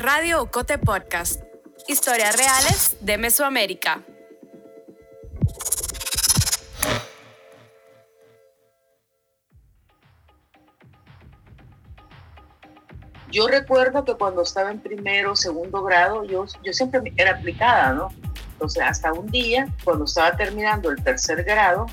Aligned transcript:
Radio 0.00 0.40
Ocote 0.40 0.78
Podcast. 0.78 1.42
Historias 1.86 2.34
reales 2.34 2.96
de 3.02 3.18
Mesoamérica. 3.18 4.00
Yo 13.30 13.46
recuerdo 13.46 14.02
que 14.06 14.14
cuando 14.14 14.40
estaba 14.40 14.70
en 14.70 14.80
primero, 14.80 15.36
segundo 15.36 15.82
grado, 15.82 16.24
yo, 16.24 16.46
yo 16.64 16.72
siempre 16.72 17.12
era 17.18 17.32
aplicada, 17.32 17.92
¿no? 17.92 18.08
Entonces, 18.52 18.82
hasta 18.82 19.12
un 19.12 19.26
día, 19.26 19.68
cuando 19.84 20.06
estaba 20.06 20.34
terminando 20.34 20.90
el 20.90 21.04
tercer 21.04 21.44
grado, 21.44 21.84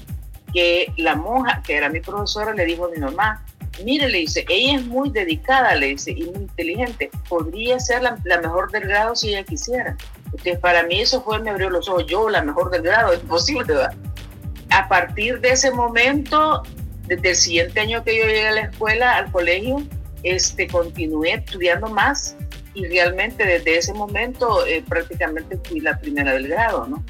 que 0.54 0.94
la 0.96 1.16
monja, 1.16 1.62
que 1.62 1.76
era 1.76 1.90
mi 1.90 2.00
profesora, 2.00 2.54
le 2.54 2.64
dijo 2.64 2.86
a 2.86 2.90
mi 2.90 3.00
mamá, 3.00 3.44
mire, 3.84 4.10
le 4.10 4.20
dice, 4.20 4.46
ella 4.50 4.80
es 4.80 4.86
muy 4.86 5.10
dedicada, 5.10 5.76
le 5.76 5.88
dice, 5.88 6.12
y 6.12 6.24
muy 6.26 6.44
inteligente, 6.44 7.10
podría 7.30 7.80
ser 7.80 8.02
la, 8.02 8.18
mejor 8.42 8.72
del 8.72 8.84
grado 8.84 9.16
si 9.16 9.30
ella 9.30 9.44
quisiera. 9.44 9.96
Entonces, 10.26 10.60
para 10.60 10.84
mí 10.84 11.02
eso 11.02 11.22
fue, 11.22 11.40
me 11.40 11.50
abrió 11.50 11.70
los 11.70 11.88
ojos, 11.90 12.06
yo 12.08 12.30
la 12.30 12.42
mejor 12.42 12.72
del 12.72 12.82
grado, 12.82 13.14
es 13.14 13.20
posible, 13.20 13.66
¿verdad? 13.74 13.94
A 14.70 14.88
partir 14.88 15.40
de 15.40 15.52
ese 15.52 15.72
momento, 15.72 16.64
desde 17.06 17.30
el 17.30 17.36
siguiente 17.36 17.80
año 17.80 18.04
que 18.04 18.18
yo 18.18 18.26
llegué 18.26 18.48
a 18.48 18.52
la 18.52 18.62
escuela, 18.62 19.16
al 19.18 19.32
colegio, 19.32 19.82
este, 20.24 20.68
continué 20.68 21.34
estudiando 21.36 21.88
más 21.88 22.36
y 22.74 22.86
realmente 22.86 23.46
desde 23.46 23.78
ese 23.78 23.94
momento 23.94 24.66
eh, 24.66 24.84
prácticamente 24.88 25.58
fui 25.64 25.80
la 25.80 25.98
primera 25.98 26.34
del 26.34 26.48
grado, 26.48 26.88
¿no? 26.88 27.04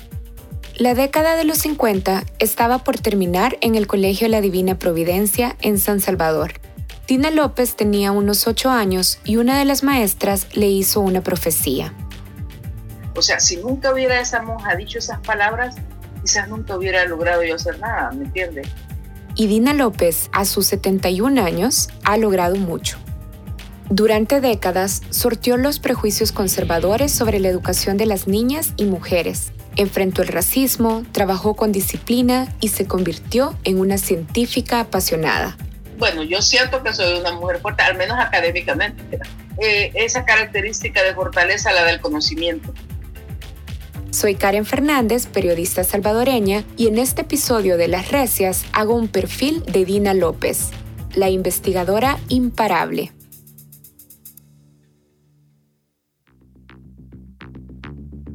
La 0.77 0.93
década 0.93 1.35
de 1.35 1.43
los 1.43 1.57
50 1.57 2.23
estaba 2.37 2.77
por 2.77 2.99
terminar 2.99 3.57
en 3.61 3.73
el 3.73 3.87
Colegio 3.87 4.27
La 4.27 4.41
Divina 4.41 4.77
Providencia 4.77 5.55
en 5.61 5.79
San 5.79 5.99
Salvador. 5.99 6.53
Tina 7.07 7.31
López 7.31 7.75
tenía 7.75 8.11
unos 8.11 8.47
ocho 8.47 8.69
años 8.69 9.19
y 9.23 9.37
una 9.37 9.57
de 9.57 9.65
las 9.65 9.81
maestras 9.81 10.47
le 10.55 10.67
hizo 10.67 10.99
una 10.99 11.21
profecía. 11.21 11.93
O 13.15 13.21
sea, 13.23 13.39
si 13.39 13.57
nunca 13.57 13.91
hubiera 13.91 14.19
esa 14.19 14.43
monja 14.43 14.75
dicho 14.75 14.99
esas 14.99 15.19
palabras, 15.21 15.75
quizás 16.21 16.47
nunca 16.47 16.77
hubiera 16.77 17.03
logrado 17.05 17.43
yo 17.43 17.55
hacer 17.55 17.79
nada, 17.79 18.11
¿me 18.11 18.25
entiendes? 18.25 18.67
Y 19.33 19.47
Dina 19.47 19.73
López, 19.73 20.29
a 20.33 20.45
sus 20.45 20.67
71 20.67 21.41
años, 21.41 21.89
ha 22.03 22.17
logrado 22.17 22.57
mucho. 22.57 22.97
Durante 23.89 24.41
décadas, 24.41 25.01
sortió 25.09 25.57
los 25.57 25.79
prejuicios 25.79 26.31
conservadores 26.31 27.11
sobre 27.11 27.39
la 27.39 27.47
educación 27.47 27.97
de 27.97 28.05
las 28.05 28.27
niñas 28.27 28.73
y 28.75 28.85
mujeres 28.85 29.53
Enfrentó 29.77 30.23
el 30.23 30.29
racismo, 30.29 31.03
trabajó 31.11 31.53
con 31.53 31.71
disciplina 31.71 32.51
y 32.59 32.69
se 32.69 32.87
convirtió 32.87 33.55
en 33.63 33.79
una 33.79 33.99
científica 33.99 34.79
apasionada. 34.79 35.55
Bueno, 35.97 36.21
yo 36.21 36.41
siento 36.41 36.83
que 36.83 36.93
soy 36.93 37.19
una 37.19 37.31
mujer 37.31 37.59
fuerte, 37.59 37.81
al 37.81 37.97
menos 37.97 38.17
académicamente. 38.19 39.19
Eh, 39.57 39.91
esa 39.95 40.25
característica 40.25 41.01
de 41.03 41.15
fortaleza, 41.15 41.71
la 41.73 41.85
del 41.85 41.99
conocimiento. 41.99 42.71
Soy 44.11 44.35
Karen 44.35 44.65
Fernández, 44.65 45.25
periodista 45.25 45.83
salvadoreña, 45.83 46.63
y 46.75 46.87
en 46.87 46.99
este 46.99 47.21
episodio 47.21 47.77
de 47.77 47.87
Las 47.87 48.11
Recias 48.11 48.65
hago 48.73 48.95
un 48.95 49.07
perfil 49.07 49.63
de 49.65 49.85
Dina 49.85 50.13
López, 50.13 50.69
la 51.15 51.29
investigadora 51.29 52.17
imparable. 52.29 53.11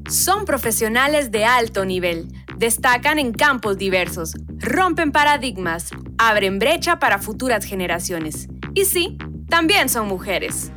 Son 0.08 0.44
profesionales 0.44 1.30
de 1.30 1.44
alto 1.44 1.84
nivel, 1.84 2.28
destacan 2.56 3.18
en 3.18 3.32
campos 3.32 3.78
diversos, 3.78 4.34
rompen 4.58 5.10
paradigmas, 5.10 5.90
abren 6.28 6.58
brecha 6.58 6.98
para 6.98 7.18
futuras 7.18 7.64
generaciones. 7.64 8.48
Y 8.74 8.84
sí, 8.84 9.18
también 9.48 9.88
son 9.88 10.08
mujeres. 10.08 10.72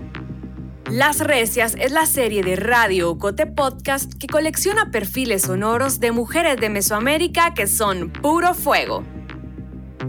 Las 0.90 1.20
Recias 1.20 1.76
es 1.80 1.92
la 1.92 2.06
serie 2.06 2.44
de 2.44 2.56
Radio 2.56 3.18
Cote 3.18 3.48
Podcast 3.48 4.14
que 4.14 4.28
colecciona 4.28 4.92
perfiles 4.92 5.44
sonoros 5.44 6.00
de 6.00 6.12
mujeres 6.12 6.58
de 6.58 6.70
Mesoamérica 6.70 7.54
que 7.56 7.66
son 7.66 8.12
puro 8.12 8.54
fuego. 8.54 9.04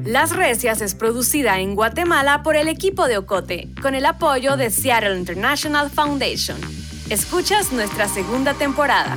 Las 0.04 0.36
Recias 0.36 0.82
es 0.82 0.94
producida 0.94 1.60
en 1.60 1.74
Guatemala 1.74 2.42
por 2.42 2.56
el 2.56 2.68
equipo 2.68 3.08
de 3.08 3.16
Ocote, 3.16 3.70
con 3.80 3.94
el 3.94 4.04
apoyo 4.04 4.56
de 4.56 4.70
Seattle 4.70 5.18
International 5.18 5.90
Foundation. 5.90 6.58
Escuchas 7.08 7.72
nuestra 7.72 8.06
segunda 8.06 8.52
temporada. 8.52 9.16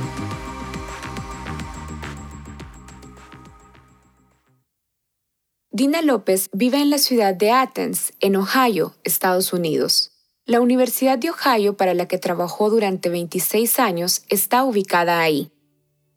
Dina 5.80 6.02
López 6.02 6.50
vive 6.52 6.76
en 6.76 6.90
la 6.90 6.98
ciudad 6.98 7.34
de 7.34 7.52
Athens, 7.52 8.12
en 8.20 8.36
Ohio, 8.36 8.92
Estados 9.02 9.54
Unidos. 9.54 10.10
La 10.44 10.60
Universidad 10.60 11.16
de 11.16 11.30
Ohio, 11.30 11.74
para 11.78 11.94
la 11.94 12.06
que 12.06 12.18
trabajó 12.18 12.68
durante 12.68 13.08
26 13.08 13.78
años, 13.78 14.20
está 14.28 14.62
ubicada 14.62 15.20
ahí. 15.20 15.50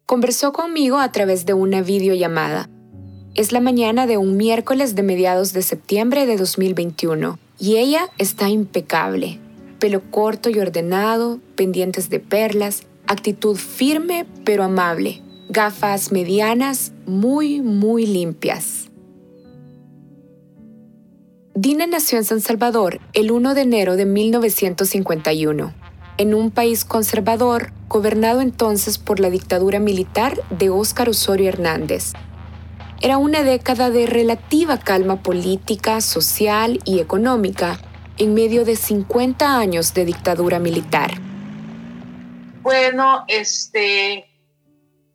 Conversó 0.06 0.52
conmigo 0.52 0.98
a 1.00 1.14
través 1.14 1.46
de 1.46 1.54
una 1.54 1.82
videollamada. 1.82 2.70
Es 3.36 3.54
la 3.54 3.62
mañana 3.62 4.06
de 4.06 4.18
un 4.18 4.36
miércoles 4.36 4.96
de 4.96 5.04
mediados 5.04 5.54
de 5.54 5.62
septiembre 5.62 6.26
de 6.26 6.36
2021 6.36 7.40
y 7.58 7.78
ella 7.78 8.10
está 8.18 8.50
impecable, 8.50 9.40
pelo 9.80 10.02
corto 10.12 10.50
y 10.50 10.60
ordenado, 10.60 11.40
pendientes 11.56 12.10
de 12.10 12.20
perlas, 12.20 12.84
actitud 13.08 13.56
firme 13.56 14.26
pero 14.44 14.66
amable, 14.66 15.22
gafas 15.48 16.12
medianas 16.12 16.92
muy, 17.06 17.62
muy 17.62 18.06
limpias. 18.06 18.83
Dina 21.56 21.86
nació 21.86 22.18
en 22.18 22.24
San 22.24 22.42
Salvador 22.42 23.00
el 23.14 23.32
1 23.32 23.54
de 23.54 23.62
enero 23.62 23.96
de 23.96 24.06
1951, 24.06 25.74
en 26.18 26.34
un 26.34 26.50
país 26.50 26.84
conservador 26.84 27.72
gobernado 27.88 28.42
entonces 28.42 28.98
por 28.98 29.20
la 29.20 29.30
dictadura 29.30 29.78
militar 29.80 30.34
de 30.50 30.72
Óscar 30.72 31.10
Osorio 31.10 31.50
Hernández. 31.50 32.14
Era 33.02 33.20
una 33.20 33.44
década 33.44 33.92
de 33.92 34.08
relativa 34.08 34.80
calma 34.80 35.22
política, 35.22 36.02
social 36.02 36.80
y 36.86 37.00
económica 37.00 37.80
en 38.18 38.34
medio 38.34 38.66
de 38.66 38.76
50 38.76 39.58
años 39.60 39.94
de 39.94 40.06
dictadura 40.06 40.58
militar? 40.58 41.12
Bueno, 42.64 43.26
este, 43.28 44.26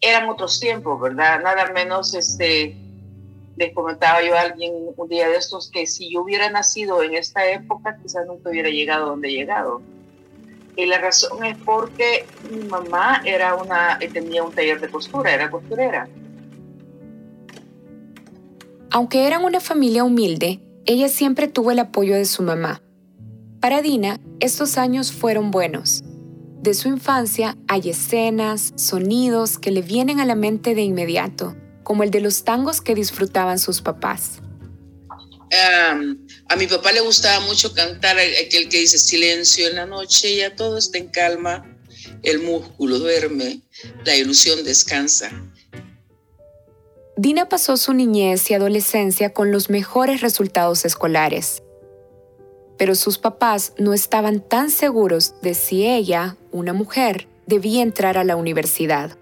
eran 0.01 0.29
otros 0.29 0.61
tiempos, 0.61 1.01
¿verdad? 1.01 1.41
Nada 1.43 1.73
menos, 1.73 2.15
este, 2.15 2.77
les 3.59 3.75
comentaba 3.75 4.23
yo 4.23 4.35
a 4.37 4.43
alguien 4.43 4.73
un 4.97 5.09
día 5.09 5.29
de 5.29 5.37
estos 5.37 5.71
que 5.71 5.87
si 5.87 6.13
yo 6.13 6.23
hubiera 6.23 6.49
nacido 6.49 7.03
en 7.03 7.15
esta 7.15 7.51
época, 7.51 7.99
quizás 8.01 8.27
nunca 8.27 8.51
hubiera 8.51 8.69
llegado 8.69 9.07
donde 9.07 9.29
he 9.29 9.33
llegado. 9.33 9.83
Y 10.77 10.87
la 10.87 10.99
razón 10.99 11.45
es 11.45 11.59
porque 11.59 12.25
mi 12.51 12.65
mamá 12.65 13.21
era 13.25 13.57
una, 13.57 13.99
tenía 14.13 14.45
un 14.45 14.53
taller 14.53 14.81
de 14.81 14.89
costura, 14.89 15.35
era 15.35 15.51
costurera. 15.51 16.09
Aunque 18.91 19.27
eran 19.27 19.45
una 19.45 19.59
familia 19.59 20.05
humilde, 20.05 20.61
ella 20.87 21.09
siempre 21.09 21.49
tuvo 21.49 21.73
el 21.73 21.81
apoyo 21.81 22.15
de 22.15 22.25
su 22.25 22.43
mamá. 22.43 22.81
Para 23.61 23.83
Dina, 23.83 24.21
estos 24.39 24.79
años 24.79 25.11
fueron 25.11 25.51
buenos. 25.51 26.05
De 26.63 26.75
su 26.75 26.89
infancia 26.89 27.57
hay 27.67 27.91
escenas, 27.91 28.73
sonidos 28.77 29.59
que 29.59 29.73
le 29.73 29.83
vienen 29.83 30.21
a 30.21 30.25
la 30.25 30.37
mente 30.37 30.77
de 30.77 30.83
inmediato, 30.83 31.57
como 31.89 32.03
el 32.03 32.11
de 32.11 32.21
los 32.21 32.45
tangos 32.45 32.83
que 32.83 32.95
disfrutaban 32.95 33.59
sus 33.59 33.81
papás. 33.81 34.43
a 35.51 36.57
mi 36.57 36.67
papá 36.67 36.93
le 36.93 37.01
gustaba 37.01 37.41
mucho 37.47 37.73
cantar 37.73 38.19
aquel 38.19 38.69
que 38.69 38.81
dice 38.81 38.99
silencio 38.99 39.67
en 39.69 39.77
la 39.77 39.87
noche, 39.87 40.37
ya 40.37 40.55
todo 40.55 40.77
está 40.77 40.99
en 40.99 41.09
calma, 41.09 41.65
el 42.23 42.41
músculo 42.41 42.99
duerme, 42.99 43.63
la 44.05 44.15
ilusión 44.15 44.63
descansa. 44.65 45.31
Dina 47.17 47.49
pasó 47.49 47.79
su 47.79 47.95
niñez 47.95 48.51
y 48.51 48.55
adolescencia 48.55 49.33
con 49.33 49.51
los 49.51 49.71
mejores 49.71 50.21
resultados 50.21 50.85
escolares 50.85 51.63
pero 52.79 52.95
sus 52.95 53.19
papás 53.19 53.73
no 53.77 53.93
estaban 53.93 54.41
tan 54.41 54.71
seguros 54.71 55.35
de 55.43 55.55
si 55.55 55.85
ella, 55.85 56.37
una 56.53 56.73
mujer, 56.73 57.27
debía 57.47 57.83
entrar 57.83 58.17
a 58.17 58.25
la 58.25 58.37
universidad. 58.37 59.19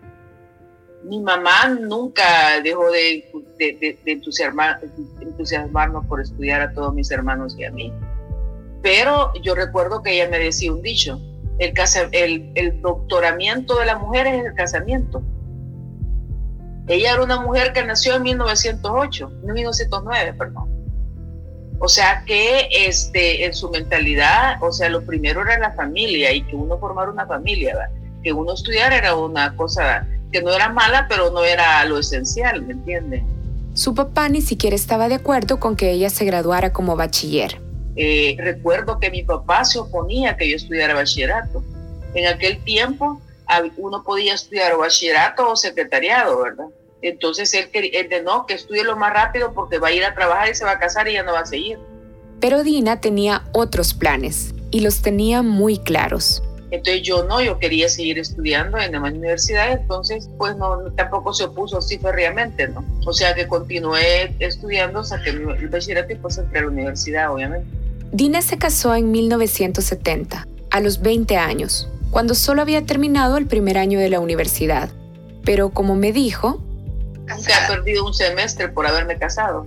Mi 1.06 1.20
mamá 1.20 1.68
nunca 1.68 2.60
dejó 2.62 2.90
de, 2.90 3.24
de, 3.58 3.98
entusiasmarnos 4.04 6.06
por 6.06 6.20
estudiar 6.20 6.60
a 6.60 6.72
todos 6.72 6.92
mis 6.94 7.10
hermanos 7.10 7.56
y 7.56 7.64
a 7.64 7.70
mí. 7.70 7.92
Pero 8.82 9.32
yo 9.42 9.54
recuerdo 9.54 10.02
que 10.02 10.14
ella 10.14 10.28
me 10.28 10.38
decía 10.38 10.72
un 10.72 10.82
dicho, 10.82 11.20
el, 11.58 12.80
doctoramiento 12.82 13.78
de 13.78 13.86
la 13.86 13.98
mujer 13.98 14.26
es 14.26 14.46
el 14.46 14.54
casamiento. 14.54 15.22
Ella 16.88 17.14
era 17.14 17.22
una 17.22 17.40
mujer 17.40 17.72
que 17.72 17.84
nació 17.84 18.16
en 18.16 18.22
1908, 18.22 19.30
1909, 19.44 20.34
perdón. 20.34 20.76
O 21.78 21.88
sea 21.88 22.24
que 22.26 22.68
este, 22.70 23.44
en 23.44 23.54
su 23.54 23.70
mentalidad, 23.70 24.62
o 24.62 24.72
sea, 24.72 24.88
lo 24.88 25.04
primero 25.04 25.42
era 25.42 25.58
la 25.58 25.72
familia 25.72 26.32
y 26.32 26.42
que 26.42 26.56
uno 26.56 26.78
formara 26.78 27.10
una 27.10 27.26
familia, 27.26 27.90
que 28.22 28.32
uno 28.32 28.54
estudiara 28.54 28.96
era 28.96 29.14
una 29.14 29.54
cosa 29.56 30.06
que 30.36 30.42
no 30.42 30.52
era 30.52 30.68
mala, 30.68 31.06
pero 31.08 31.30
no 31.30 31.44
era 31.44 31.82
lo 31.86 31.98
esencial, 31.98 32.60
¿me 32.60 32.74
entiende? 32.74 33.24
Su 33.72 33.94
papá 33.94 34.28
ni 34.28 34.42
siquiera 34.42 34.76
estaba 34.76 35.08
de 35.08 35.14
acuerdo 35.14 35.58
con 35.58 35.76
que 35.76 35.92
ella 35.92 36.10
se 36.10 36.26
graduara 36.26 36.74
como 36.74 36.94
bachiller. 36.94 37.58
Eh, 37.96 38.36
recuerdo 38.38 39.00
que 39.00 39.10
mi 39.10 39.22
papá 39.22 39.64
se 39.64 39.78
oponía 39.78 40.32
a 40.32 40.36
que 40.36 40.50
yo 40.50 40.56
estudiara 40.56 40.92
bachillerato. 40.92 41.64
En 42.14 42.26
aquel 42.26 42.62
tiempo 42.64 43.18
uno 43.78 44.02
podía 44.02 44.34
estudiar 44.34 44.74
o 44.74 44.78
bachillerato 44.80 45.50
o 45.50 45.56
secretariado, 45.56 46.42
¿verdad? 46.42 46.66
Entonces 47.00 47.54
él, 47.54 47.70
él 47.72 48.08
de 48.10 48.22
no, 48.22 48.44
que 48.44 48.54
estudie 48.54 48.84
lo 48.84 48.96
más 48.96 49.14
rápido 49.14 49.54
porque 49.54 49.78
va 49.78 49.88
a 49.88 49.92
ir 49.92 50.04
a 50.04 50.14
trabajar 50.14 50.50
y 50.50 50.54
se 50.54 50.66
va 50.66 50.72
a 50.72 50.78
casar 50.78 51.08
y 51.08 51.14
ya 51.14 51.22
no 51.22 51.32
va 51.32 51.40
a 51.40 51.46
seguir. 51.46 51.78
Pero 52.40 52.62
Dina 52.62 53.00
tenía 53.00 53.44
otros 53.52 53.94
planes 53.94 54.52
y 54.70 54.80
los 54.80 55.00
tenía 55.00 55.40
muy 55.40 55.78
claros. 55.78 56.42
Entonces 56.70 57.02
yo 57.02 57.24
no, 57.24 57.40
yo 57.40 57.58
quería 57.58 57.88
seguir 57.88 58.18
estudiando 58.18 58.78
en 58.78 58.92
la 58.92 59.00
universidad, 59.00 59.72
entonces 59.72 60.28
pues 60.36 60.56
no, 60.56 60.90
tampoco 60.96 61.32
se 61.32 61.44
opuso 61.44 61.78
así 61.78 61.98
férreamente, 61.98 62.66
¿no? 62.68 62.84
O 63.06 63.12
sea 63.12 63.34
que 63.34 63.46
continué 63.46 64.34
estudiando, 64.40 65.04
saqué 65.04 65.30
el 65.30 65.68
bachillerato 65.68 66.12
y 66.12 66.16
pues 66.16 66.38
entré 66.38 66.58
a 66.58 66.62
la 66.62 66.68
universidad, 66.68 67.32
obviamente. 67.32 67.66
Dina 68.12 68.42
se 68.42 68.58
casó 68.58 68.94
en 68.94 69.12
1970, 69.12 70.46
a 70.70 70.80
los 70.80 71.00
20 71.02 71.36
años, 71.36 71.88
cuando 72.10 72.34
solo 72.34 72.62
había 72.62 72.84
terminado 72.84 73.36
el 73.36 73.46
primer 73.46 73.78
año 73.78 73.98
de 73.98 74.10
la 74.10 74.20
universidad. 74.20 74.90
Pero 75.44 75.70
como 75.70 75.94
me 75.94 76.12
dijo... 76.12 76.60
Se 77.38 77.52
ha 77.52 77.68
perdido 77.68 78.04
un 78.06 78.14
semestre 78.14 78.68
por 78.68 78.86
haberme 78.86 79.18
casado. 79.18 79.66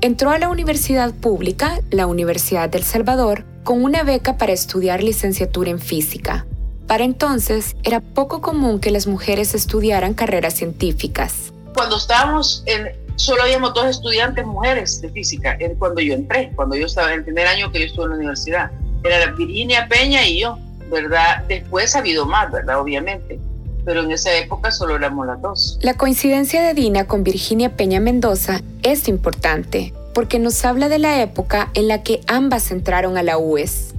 Entró 0.00 0.30
a 0.30 0.38
la 0.38 0.48
universidad 0.48 1.12
pública, 1.12 1.80
la 1.90 2.06
Universidad 2.06 2.68
del 2.68 2.82
Salvador, 2.82 3.44
con 3.64 3.84
una 3.84 4.02
beca 4.02 4.36
para 4.36 4.52
estudiar 4.52 5.02
licenciatura 5.02 5.70
en 5.70 5.78
física. 5.78 6.46
Para 6.86 7.04
entonces 7.04 7.76
era 7.84 8.00
poco 8.00 8.40
común 8.40 8.80
que 8.80 8.90
las 8.90 9.06
mujeres 9.06 9.54
estudiaran 9.54 10.14
carreras 10.14 10.54
científicas. 10.54 11.52
Cuando 11.74 11.96
estábamos 11.96 12.62
en, 12.66 12.90
solo 13.16 13.42
habíamos 13.42 13.72
dos 13.74 13.86
estudiantes 13.86 14.44
mujeres 14.44 15.00
de 15.00 15.08
física, 15.10 15.56
cuando 15.78 16.00
yo 16.00 16.14
entré, 16.14 16.52
cuando 16.54 16.76
yo 16.76 16.86
estaba 16.86 17.12
en 17.12 17.20
el 17.20 17.24
primer 17.24 17.46
año 17.46 17.70
que 17.70 17.80
yo 17.80 17.86
estuve 17.86 18.04
en 18.04 18.10
la 18.10 18.16
universidad. 18.16 18.70
Era 19.04 19.30
Virginia 19.32 19.88
Peña 19.88 20.26
y 20.26 20.40
yo, 20.40 20.58
¿verdad? 20.90 21.44
Después 21.48 21.94
ha 21.96 22.00
habido 22.00 22.26
más, 22.26 22.50
¿verdad? 22.52 22.80
Obviamente. 22.80 23.38
Pero 23.84 24.02
en 24.02 24.12
esa 24.12 24.32
época 24.36 24.70
solo 24.70 24.94
éramos 24.96 25.26
las 25.26 25.40
dos. 25.40 25.78
La 25.82 25.94
coincidencia 25.94 26.62
de 26.62 26.74
Dina 26.74 27.06
con 27.06 27.24
Virginia 27.24 27.76
Peña 27.76 27.98
Mendoza 28.00 28.60
es 28.82 29.08
importante, 29.08 29.92
porque 30.14 30.38
nos 30.38 30.64
habla 30.64 30.88
de 30.88 30.98
la 30.98 31.22
época 31.22 31.70
en 31.74 31.88
la 31.88 32.02
que 32.02 32.20
ambas 32.26 32.70
entraron 32.70 33.16
a 33.16 33.22
la 33.22 33.38
UES. 33.38 33.94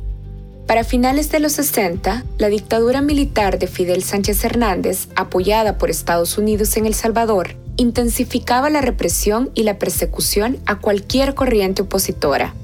Para 0.67 0.83
finales 0.83 1.29
de 1.29 1.39
los 1.39 1.53
60, 1.53 2.23
la 2.37 2.47
dictadura 2.47 3.01
militar 3.01 3.59
de 3.59 3.67
Fidel 3.67 4.03
Sánchez 4.03 4.45
Hernández, 4.45 5.09
apoyada 5.15 5.77
por 5.77 5.89
Estados 5.89 6.37
Unidos 6.37 6.77
en 6.77 6.85
El 6.85 6.93
Salvador, 6.93 7.55
intensificaba 7.75 8.69
la 8.69 8.81
represión 8.81 9.51
y 9.55 9.63
la 9.63 9.77
persecución 9.77 10.59
a 10.65 10.79
cualquier 10.79 11.35
corriente 11.35 11.81
opositora. 11.81 12.55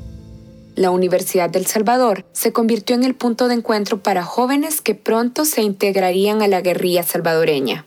La 0.76 0.92
Universidad 0.92 1.50
del 1.50 1.66
Salvador 1.66 2.26
se 2.32 2.54
convirtió 2.54 2.96
en 2.96 3.04
el 3.04 3.16
punto 3.16 3.50
de 3.50 3.56
encuentro 3.56 4.02
para 4.02 4.24
jóvenes 4.24 4.82
que 4.82 4.96
pronto 4.96 5.44
se 5.44 5.62
integrarían 5.62 6.42
a 6.42 6.48
la 6.48 6.62
guerrilla 6.62 7.04
salvadoreña. 7.04 7.86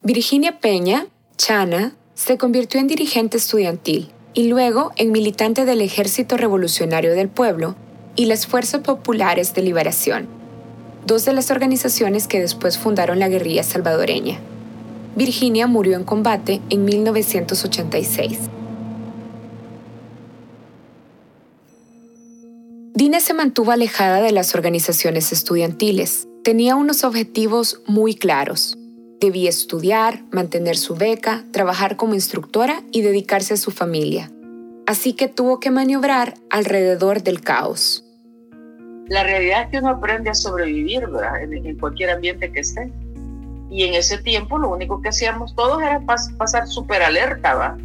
Virginia 0.00 0.60
Peña, 0.60 1.08
Chana, 1.36 1.96
se 2.16 2.38
convirtió 2.38 2.80
en 2.80 2.86
dirigente 2.86 3.36
estudiantil 3.36 4.10
y 4.32 4.48
luego 4.48 4.90
en 4.96 5.12
militante 5.12 5.66
del 5.66 5.82
Ejército 5.82 6.38
Revolucionario 6.38 7.12
del 7.12 7.28
Pueblo 7.28 7.76
y 8.16 8.24
las 8.24 8.46
Fuerzas 8.46 8.80
Populares 8.80 9.52
de 9.52 9.60
Liberación, 9.60 10.26
dos 11.04 11.26
de 11.26 11.34
las 11.34 11.50
organizaciones 11.50 12.26
que 12.26 12.40
después 12.40 12.78
fundaron 12.78 13.18
la 13.18 13.28
guerrilla 13.28 13.62
salvadoreña. 13.62 14.38
Virginia 15.14 15.66
murió 15.66 15.94
en 15.94 16.04
combate 16.04 16.62
en 16.70 16.86
1986. 16.86 18.38
Dina 22.94 23.20
se 23.20 23.34
mantuvo 23.34 23.72
alejada 23.72 24.22
de 24.22 24.32
las 24.32 24.54
organizaciones 24.54 25.32
estudiantiles. 25.32 26.26
Tenía 26.42 26.76
unos 26.76 27.04
objetivos 27.04 27.82
muy 27.86 28.14
claros 28.14 28.78
Debía 29.20 29.48
estudiar, 29.48 30.22
mantener 30.30 30.76
su 30.76 30.94
beca, 30.94 31.44
trabajar 31.50 31.96
como 31.96 32.14
instructora 32.14 32.82
y 32.92 33.02
dedicarse 33.02 33.54
a 33.54 33.56
su 33.56 33.70
familia. 33.70 34.30
Así 34.86 35.14
que 35.14 35.28
tuvo 35.28 35.58
que 35.58 35.70
maniobrar 35.70 36.34
alrededor 36.50 37.22
del 37.22 37.40
caos. 37.40 38.04
La 39.08 39.22
realidad 39.22 39.62
es 39.62 39.70
que 39.70 39.78
uno 39.78 39.90
aprende 39.90 40.30
a 40.30 40.34
sobrevivir 40.34 41.06
¿verdad? 41.06 41.42
En, 41.42 41.78
cualquier 41.78 42.10
ambiente 42.10 42.52
que 42.52 42.60
esté. 42.60 42.92
Y 43.70 43.84
en 43.84 43.94
ese 43.94 44.18
tiempo 44.18 44.58
lo 44.58 44.68
único 44.68 45.00
que 45.00 45.08
hacíamos 45.08 45.54
todos 45.56 45.82
era 45.82 46.00
pasar 46.38 46.66
súper 46.68 47.02
alerta, 47.02 47.54
¿va? 47.54 47.76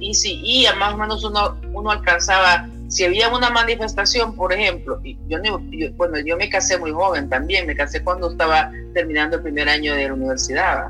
y, 0.00 0.14
si, 0.14 0.40
y 0.42 0.66
más 0.78 0.94
o 0.94 0.96
menos 0.96 1.24
uno, 1.24 1.56
uno 1.72 1.90
alcanzaba 1.90 2.68
si 2.90 3.04
había 3.04 3.28
una 3.28 3.50
manifestación, 3.50 4.34
por 4.34 4.52
ejemplo, 4.52 5.00
yo, 5.28 5.38
bueno, 5.96 6.18
yo 6.18 6.36
me 6.36 6.50
casé 6.50 6.76
muy 6.76 6.90
joven 6.90 7.28
también, 7.28 7.66
me 7.66 7.76
casé 7.76 8.02
cuando 8.02 8.32
estaba 8.32 8.72
terminando 8.94 9.36
el 9.36 9.42
primer 9.44 9.68
año 9.68 9.94
de 9.94 10.08
la 10.08 10.14
universidad, 10.14 10.88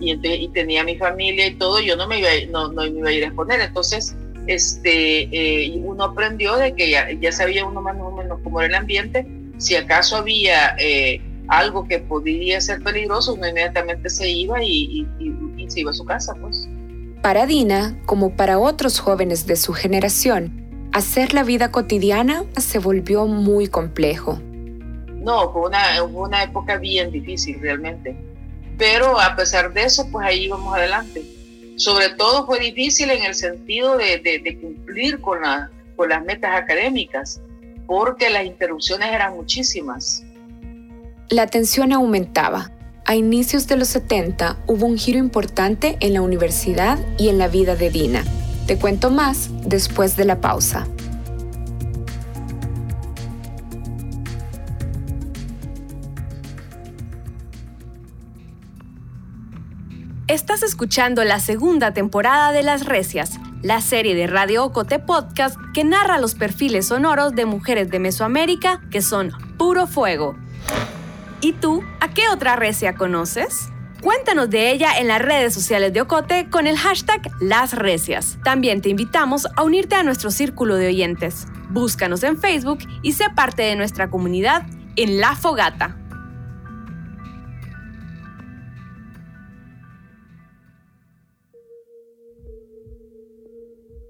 y, 0.00 0.18
y 0.26 0.48
tenía 0.48 0.82
mi 0.84 0.96
familia 0.96 1.46
y 1.46 1.54
todo, 1.56 1.80
yo 1.80 1.96
no 1.96 2.08
me 2.08 2.20
iba, 2.20 2.28
no, 2.50 2.72
no 2.72 2.82
me 2.82 2.98
iba 2.98 3.08
a 3.10 3.12
ir 3.12 3.24
a 3.24 3.26
exponer, 3.26 3.60
entonces 3.60 4.16
este, 4.46 5.28
eh, 5.32 5.78
uno 5.84 6.04
aprendió 6.04 6.56
de 6.56 6.74
que 6.74 6.88
ya, 6.88 7.12
ya, 7.12 7.30
sabía 7.30 7.66
uno 7.66 7.82
más 7.82 7.96
o 8.00 8.10
menos 8.10 8.40
cómo 8.42 8.62
era 8.62 8.68
el 8.68 8.74
ambiente, 8.76 9.26
si 9.58 9.76
acaso 9.76 10.16
había 10.16 10.76
eh, 10.78 11.20
algo 11.48 11.86
que 11.86 11.98
podría 11.98 12.58
ser 12.62 12.82
peligroso, 12.82 13.34
uno 13.34 13.46
inmediatamente 13.46 14.08
se 14.08 14.30
iba 14.30 14.62
y, 14.62 15.06
y 15.58 15.70
se 15.70 15.80
iba 15.80 15.90
a 15.90 15.94
su 15.94 16.06
casa, 16.06 16.34
pues. 16.40 16.66
Para 17.20 17.46
Dina, 17.46 17.98
como 18.04 18.36
para 18.36 18.58
otros 18.58 18.98
jóvenes 18.98 19.46
de 19.46 19.56
su 19.56 19.72
generación, 19.72 20.63
hacer 20.94 21.34
la 21.34 21.42
vida 21.42 21.72
cotidiana 21.72 22.44
se 22.56 22.78
volvió 22.78 23.26
muy 23.26 23.66
complejo. 23.66 24.38
No, 25.24 25.52
fue 25.52 25.62
una, 25.62 26.02
una 26.04 26.44
época 26.44 26.78
bien 26.78 27.10
difícil 27.10 27.58
realmente. 27.60 28.16
Pero 28.78 29.20
a 29.20 29.34
pesar 29.34 29.72
de 29.72 29.82
eso, 29.82 30.08
pues 30.12 30.24
ahí 30.24 30.44
íbamos 30.44 30.72
adelante. 30.72 31.24
Sobre 31.76 32.10
todo 32.10 32.46
fue 32.46 32.60
difícil 32.60 33.10
en 33.10 33.24
el 33.24 33.34
sentido 33.34 33.96
de, 33.96 34.18
de, 34.18 34.58
cumplir 34.60 35.20
con, 35.20 35.42
la, 35.42 35.68
con 35.96 36.10
las 36.10 36.24
metas 36.24 36.54
académicas, 36.54 37.40
porque 37.88 38.30
las 38.30 38.44
interrupciones 38.44 39.08
eran 39.12 39.34
muchísimas. 39.34 40.22
La 41.28 41.48
tensión 41.48 41.92
aumentaba. 41.92 42.70
A 43.04 43.16
inicios 43.16 43.66
de 43.66 43.76
los 43.76 43.88
70 43.88 44.58
hubo 44.68 44.86
un 44.86 44.96
giro 44.96 45.18
importante 45.18 45.96
en 45.98 46.14
la 46.14 46.22
universidad 46.22 46.98
y 47.18 47.30
en 47.30 47.38
la 47.38 47.48
vida 47.48 47.74
de 47.74 47.90
Dina. 47.90 48.24
Te 48.66 48.78
cuento 48.78 49.10
más 49.10 49.50
después 49.66 50.16
de 50.16 50.24
la 50.24 50.40
pausa. 50.40 50.86
Estás 60.28 60.62
escuchando 60.62 61.22
la 61.24 61.40
segunda 61.40 61.92
temporada 61.92 62.52
de 62.52 62.62
Las 62.62 62.86
Recias, 62.86 63.38
la 63.60 63.82
serie 63.82 64.14
de 64.14 64.26
Radio 64.26 64.64
Ocote 64.64 64.98
Podcast 64.98 65.58
que 65.74 65.84
narra 65.84 66.18
los 66.18 66.34
perfiles 66.34 66.86
sonoros 66.86 67.34
de 67.34 67.44
mujeres 67.44 67.90
de 67.90 67.98
Mesoamérica 67.98 68.80
que 68.90 69.02
son 69.02 69.30
puro 69.58 69.86
fuego. 69.86 70.36
¿Y 71.42 71.52
tú, 71.52 71.82
a 72.00 72.08
qué 72.14 72.30
otra 72.30 72.56
recia 72.56 72.94
conoces? 72.94 73.68
Cuéntanos 74.04 74.50
de 74.50 74.70
ella 74.70 74.98
en 74.98 75.08
las 75.08 75.22
redes 75.22 75.54
sociales 75.54 75.94
de 75.94 76.02
Ocote 76.02 76.50
con 76.50 76.66
el 76.66 76.76
hashtag 76.76 77.22
Las 77.40 77.72
Recias. 77.72 78.36
También 78.44 78.82
te 78.82 78.90
invitamos 78.90 79.48
a 79.56 79.62
unirte 79.62 79.94
a 79.94 80.02
nuestro 80.02 80.30
círculo 80.30 80.74
de 80.74 80.88
oyentes. 80.88 81.46
Búscanos 81.70 82.22
en 82.22 82.38
Facebook 82.38 82.80
y 83.00 83.12
sé 83.12 83.30
parte 83.34 83.62
de 83.62 83.76
nuestra 83.76 84.10
comunidad 84.10 84.66
en 84.96 85.20
La 85.20 85.34
Fogata. 85.34 85.96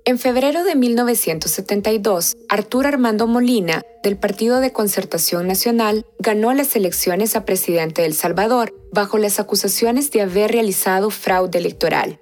En 0.07 0.19
febrero 0.19 0.65
de 0.65 0.75
1972, 0.75 2.37
Arturo 2.51 2.89
Armando 2.89 3.27
Molina, 3.27 3.81
del 4.03 4.19
Partido 4.19 4.61
de 4.61 4.71
Concertación 4.71 5.47
Nacional, 5.47 6.05
ganó 6.19 6.53
las 6.53 6.77
elecciones 6.77 7.37
a 7.37 7.47
presidente 7.47 8.03
de 8.03 8.09
El 8.09 8.15
Salvador 8.15 8.75
bajo 8.93 9.17
las 9.17 9.41
acusaciones 9.41 10.11
de 10.11 10.21
haber 10.21 10.53
realizado 10.53 11.09
fraude 11.09 11.57
electoral. 11.57 12.21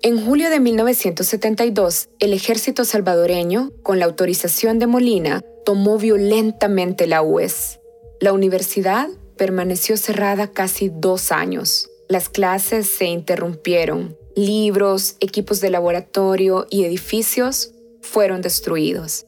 En 0.00 0.24
julio 0.24 0.48
de 0.48 0.58
1972, 0.58 2.08
el 2.18 2.32
ejército 2.32 2.86
salvadoreño, 2.86 3.72
con 3.82 3.98
la 3.98 4.06
autorización 4.06 4.78
de 4.78 4.86
Molina, 4.86 5.42
tomó 5.66 5.98
violentamente 5.98 7.06
la 7.06 7.20
UES. 7.20 7.80
La 8.20 8.32
universidad 8.32 9.10
permaneció 9.36 9.98
cerrada 9.98 10.50
casi 10.50 10.90
dos 10.90 11.30
años. 11.30 11.90
Las 12.08 12.30
clases 12.30 12.88
se 12.88 13.04
interrumpieron 13.04 14.16
libros, 14.36 15.16
equipos 15.20 15.60
de 15.60 15.70
laboratorio 15.70 16.66
y 16.70 16.84
edificios 16.84 17.72
fueron 18.02 18.42
destruidos. 18.42 19.26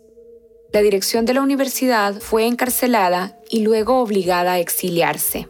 La 0.73 0.83
dirección 0.83 1.25
de 1.25 1.35
la 1.35 1.41
universidad 1.41 2.21
fue 2.21 2.47
encarcelada 2.47 3.41
y 3.51 3.61
luego 3.61 4.01
obligada 4.01 4.53
a 4.53 4.59
exiliarse. 4.61 5.49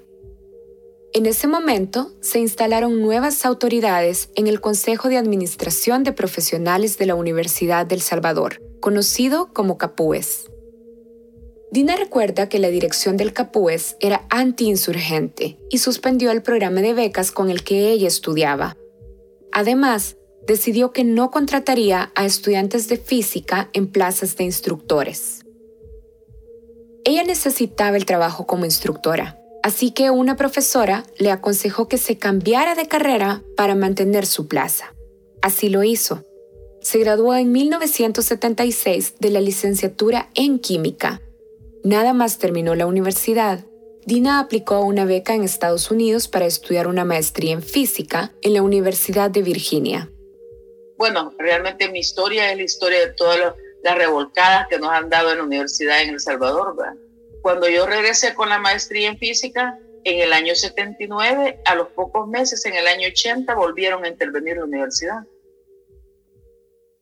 En 1.13 1.27
ese 1.27 1.49
momento 1.49 2.13
se 2.21 2.39
instalaron 2.39 3.03
nuevas 3.03 3.45
autoridades 3.45 4.31
en 4.37 4.47
el 4.47 4.61
Consejo 4.61 5.09
de 5.09 5.17
Administración 5.17 6.05
de 6.05 6.13
Profesionales 6.13 6.97
de 6.99 7.07
la 7.07 7.17
Universidad 7.17 7.85
del 7.85 8.01
Salvador, 8.01 8.63
conocido 8.81 9.53
como 9.53 9.77
CAPUES. 9.77 10.51
Dina 11.71 11.97
recuerda 11.97 12.49
que 12.49 12.59
la 12.59 12.69
dirección 12.69 13.17
del 13.17 13.33
Capúes 13.33 13.97
era 14.01 14.25
anti-insurgente 14.31 15.59
y 15.69 15.79
suspendió 15.79 16.31
el 16.31 16.43
programa 16.43 16.81
de 16.81 16.95
becas 16.95 17.31
con 17.31 17.51
el 17.51 17.63
que 17.63 17.91
ella 17.91 18.09
estudiaba. 18.09 18.77
Además, 19.59 20.17
decidió 20.47 20.93
que 20.93 21.03
no 21.03 21.33
contrataría 21.33 22.13
a 22.15 22.25
estudiantes 22.25 22.87
de 22.87 22.97
física 22.97 23.71
en 23.73 23.89
plazas 23.89 24.37
de 24.37 24.45
instructores. 24.45 25.45
Ella 27.05 27.25
necesitaba 27.25 27.97
el 27.97 28.07
trabajo 28.07 28.47
como 28.47 28.67
instructora, 28.67 29.37
así 29.65 29.91
que 29.91 30.11
una 30.11 30.37
profesora 30.37 31.03
le 31.19 31.33
aconsejó 31.33 31.89
que 31.89 31.99
se 31.99 32.19
cambiara 32.19 32.77
de 32.77 32.87
carrera 32.87 33.43
para 33.57 33.75
mantener 33.75 34.27
su 34.27 34.47
plaza. 34.47 34.95
Así 35.43 35.69
lo 35.71 35.83
hizo. 35.83 36.23
Se 36.81 37.01
graduó 37.01 37.35
en 37.35 37.51
1976 37.51 39.15
de 39.19 39.31
la 39.31 39.41
licenciatura 39.41 40.29
en 40.37 40.61
química. 40.61 41.21
Nada 41.83 42.13
más 42.13 42.39
terminó 42.39 42.77
la 42.77 42.87
universidad. 42.87 43.65
Dina 44.07 44.41
aplicó 44.41 44.77
a 44.77 44.81
una 44.81 45.05
beca 45.05 45.35
en 45.35 45.43
Estados 45.43 45.91
Unidos 45.91 46.29
para 46.29 46.47
estudiar 46.47 46.87
una 46.87 47.05
maestría 47.05 47.53
en 47.53 47.63
física 47.63 48.33
en 48.43 48.55
la 48.55 48.63
Universidad 48.63 49.31
de 49.31 49.43
Virginia. 49.43 50.11
Bueno, 50.97 51.33
realmente 51.39 51.89
mi 51.91 52.01
historia 52.01 52.51
es 52.51 52.57
la 52.57 52.65
historia 52.65 53.01
de 53.01 53.13
todas 53.13 53.55
las 53.83 53.99
revolcadas 53.99 54.67
que 54.69 54.79
nos 54.79 54.91
han 54.91 55.09
dado 55.09 55.31
en 55.31 55.39
la 55.39 55.45
universidad 55.45 56.03
en 56.03 56.11
El 56.11 56.21
Salvador. 56.21 56.75
Cuando 57.43 57.69
yo 57.69 57.87
regresé 57.87 58.35
con 58.35 58.49
la 58.49 58.59
maestría 58.59 59.09
en 59.09 59.19
física, 59.19 59.79
en 60.05 60.21
el 60.21 60.33
año 60.33 60.55
79, 60.55 61.61
a 61.65 61.75
los 61.75 61.89
pocos 61.89 62.27
meses, 62.27 62.65
en 62.67 62.75
el 62.75 62.87
año 62.87 63.09
80, 63.09 63.55
volvieron 63.55 64.05
a 64.05 64.09
intervenir 64.09 64.55
en 64.55 64.59
la 64.61 64.65
universidad. 64.65 65.21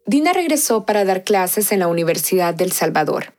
Dina 0.05 0.33
regresó 0.33 0.85
para 0.85 1.05
dar 1.05 1.25
clases 1.25 1.73
en 1.73 1.81
la 1.81 1.89
Universidad 1.89 2.55
del 2.55 2.73
Salvador. 2.73 3.36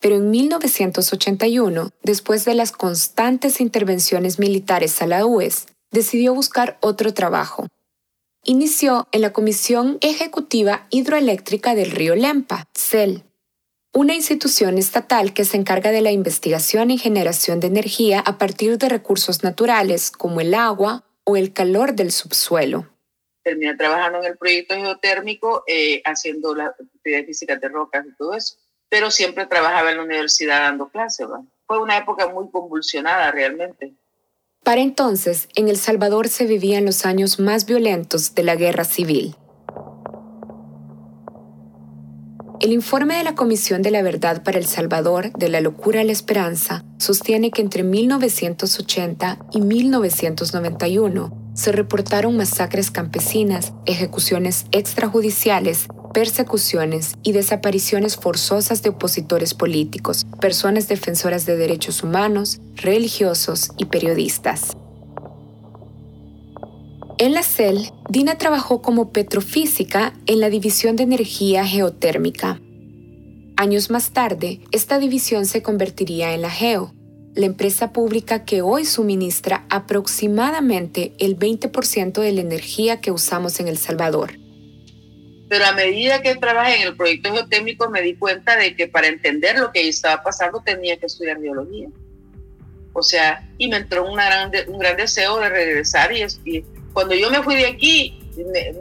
Pero 0.00 0.16
en 0.16 0.30
1981, 0.30 1.90
después 2.02 2.44
de 2.44 2.54
las 2.54 2.72
constantes 2.72 3.60
intervenciones 3.60 4.38
militares 4.38 5.00
a 5.02 5.06
la 5.06 5.24
UES, 5.24 5.66
decidió 5.90 6.34
buscar 6.34 6.78
otro 6.80 7.14
trabajo. 7.14 7.66
Inició 8.44 9.08
en 9.12 9.22
la 9.22 9.32
Comisión 9.32 9.98
Ejecutiva 10.00 10.86
Hidroeléctrica 10.90 11.74
del 11.74 11.90
Río 11.90 12.14
Lempa, 12.14 12.68
CEL, 12.74 13.24
una 13.96 14.14
institución 14.14 14.76
estatal 14.76 15.32
que 15.32 15.46
se 15.46 15.56
encarga 15.56 15.90
de 15.90 16.02
la 16.02 16.12
investigación 16.12 16.90
y 16.90 16.98
generación 16.98 17.60
de 17.60 17.68
energía 17.68 18.20
a 18.20 18.36
partir 18.36 18.76
de 18.76 18.90
recursos 18.90 19.42
naturales 19.42 20.10
como 20.10 20.42
el 20.42 20.52
agua 20.52 21.04
o 21.24 21.38
el 21.38 21.54
calor 21.54 21.94
del 21.94 22.12
subsuelo. 22.12 22.86
Terminé 23.42 23.74
trabajando 23.74 24.18
en 24.18 24.26
el 24.26 24.36
proyecto 24.36 24.74
geotérmico, 24.74 25.64
eh, 25.66 26.02
haciendo 26.04 26.54
la 26.54 26.66
actividad 26.66 27.24
física 27.24 27.56
de 27.56 27.68
rocas 27.68 28.04
y 28.06 28.14
todo 28.16 28.34
eso, 28.34 28.56
pero 28.88 29.10
siempre 29.10 29.46
trabajaba 29.46 29.90
en 29.90 29.98
la 29.98 30.04
universidad 30.04 30.60
dando 30.60 30.88
clases. 30.88 31.26
Fue 31.66 31.80
una 31.80 31.96
época 31.96 32.28
muy 32.28 32.50
convulsionada 32.50 33.30
realmente. 33.30 33.94
Para 34.62 34.80
entonces, 34.80 35.48
en 35.54 35.68
El 35.68 35.76
Salvador 35.76 36.28
se 36.28 36.46
vivían 36.46 36.86
los 36.86 37.06
años 37.06 37.38
más 37.38 37.66
violentos 37.66 38.34
de 38.34 38.42
la 38.42 38.56
guerra 38.56 38.84
civil. 38.84 39.36
El 42.58 42.72
informe 42.72 43.16
de 43.16 43.22
la 43.22 43.34
Comisión 43.34 43.82
de 43.82 43.90
la 43.90 44.02
Verdad 44.02 44.42
para 44.42 44.58
El 44.58 44.66
Salvador, 44.66 45.30
de 45.32 45.50
la 45.50 45.60
locura 45.60 46.00
a 46.00 46.04
la 46.04 46.12
esperanza, 46.12 46.84
sostiene 46.98 47.50
que 47.50 47.60
entre 47.62 47.82
1980 47.82 49.38
y 49.52 49.60
1991 49.60 51.45
se 51.56 51.72
reportaron 51.72 52.36
masacres 52.36 52.90
campesinas, 52.90 53.72
ejecuciones 53.86 54.66
extrajudiciales, 54.72 55.88
persecuciones 56.12 57.14
y 57.22 57.32
desapariciones 57.32 58.16
forzosas 58.16 58.82
de 58.82 58.90
opositores 58.90 59.54
políticos, 59.54 60.26
personas 60.40 60.86
defensoras 60.86 61.46
de 61.46 61.56
derechos 61.56 62.02
humanos, 62.02 62.60
religiosos 62.76 63.72
y 63.78 63.86
periodistas. 63.86 64.76
En 67.18 67.32
la 67.32 67.42
CEL, 67.42 67.90
Dina 68.10 68.36
trabajó 68.36 68.82
como 68.82 69.10
petrofísica 69.10 70.12
en 70.26 70.40
la 70.40 70.50
División 70.50 70.96
de 70.96 71.04
Energía 71.04 71.64
Geotérmica. 71.64 72.60
Años 73.56 73.88
más 73.88 74.10
tarde, 74.10 74.60
esta 74.70 74.98
división 74.98 75.46
se 75.46 75.62
convertiría 75.62 76.34
en 76.34 76.42
la 76.42 76.50
GEO, 76.50 76.92
la 77.36 77.46
empresa 77.46 77.92
pública 77.92 78.44
que 78.44 78.62
hoy 78.62 78.84
suministra 78.84 79.66
aproximadamente 79.70 81.12
el 81.18 81.38
20% 81.38 82.20
de 82.20 82.32
la 82.32 82.40
energía 82.40 83.00
que 83.00 83.12
usamos 83.12 83.60
en 83.60 83.68
El 83.68 83.78
Salvador. 83.78 84.32
Pero 85.48 85.64
a 85.66 85.72
medida 85.72 86.22
que 86.22 86.34
trabajé 86.34 86.82
en 86.82 86.88
el 86.88 86.96
proyecto 86.96 87.32
geotérmico 87.32 87.88
me 87.88 88.02
di 88.02 88.16
cuenta 88.16 88.56
de 88.56 88.74
que 88.74 88.88
para 88.88 89.06
entender 89.06 89.58
lo 89.58 89.70
que 89.70 89.86
estaba 89.86 90.22
pasando 90.22 90.60
tenía 90.64 90.96
que 90.96 91.06
estudiar 91.06 91.38
biología. 91.38 91.88
O 92.92 93.02
sea, 93.02 93.46
y 93.58 93.68
me 93.68 93.76
entró 93.76 94.10
un 94.10 94.16
gran 94.16 94.96
deseo 94.96 95.38
de 95.38 95.48
regresar 95.50 96.10
y, 96.12 96.24
y 96.44 96.64
cuando 96.92 97.14
yo 97.14 97.30
me 97.30 97.42
fui 97.42 97.54
de 97.54 97.66
aquí, 97.66 98.18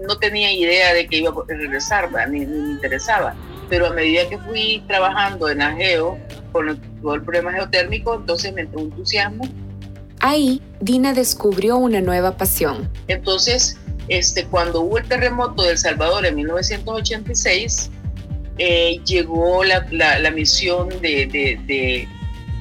no 0.07 0.17
tenía 0.17 0.51
idea 0.51 0.93
de 0.93 1.07
que 1.07 1.17
iba 1.17 1.31
a 1.31 1.53
regresar, 1.53 2.09
ni, 2.29 2.45
me 2.45 2.71
interesaba. 2.71 3.35
Pero 3.69 3.87
a 3.87 3.93
medida 3.93 4.27
que 4.29 4.37
fui 4.37 4.83
trabajando 4.87 5.49
en 5.49 5.61
Ageo, 5.61 6.17
con 6.51 6.79
todo 7.01 7.15
el 7.15 7.21
problema 7.23 7.51
geotérmico, 7.53 8.15
entonces 8.15 8.53
me 8.53 8.61
entró 8.61 8.81
un 8.81 8.91
entusiasmo. 8.91 9.47
Ahí, 10.19 10.61
Dina 10.79 11.13
descubrió 11.13 11.77
una 11.77 12.01
nueva 12.01 12.37
pasión. 12.37 12.89
Entonces, 13.07 13.77
este, 14.07 14.45
cuando 14.45 14.81
hubo 14.81 14.97
el 14.97 15.07
terremoto 15.07 15.63
de 15.63 15.71
El 15.71 15.77
Salvador 15.77 16.25
en 16.25 16.35
1986, 16.35 17.91
eh, 18.57 18.99
llegó 19.05 19.63
la, 19.63 19.85
la, 19.91 20.31
misión 20.31 20.89
de, 21.01 21.27
de, 21.27 21.59
de, 21.67 22.07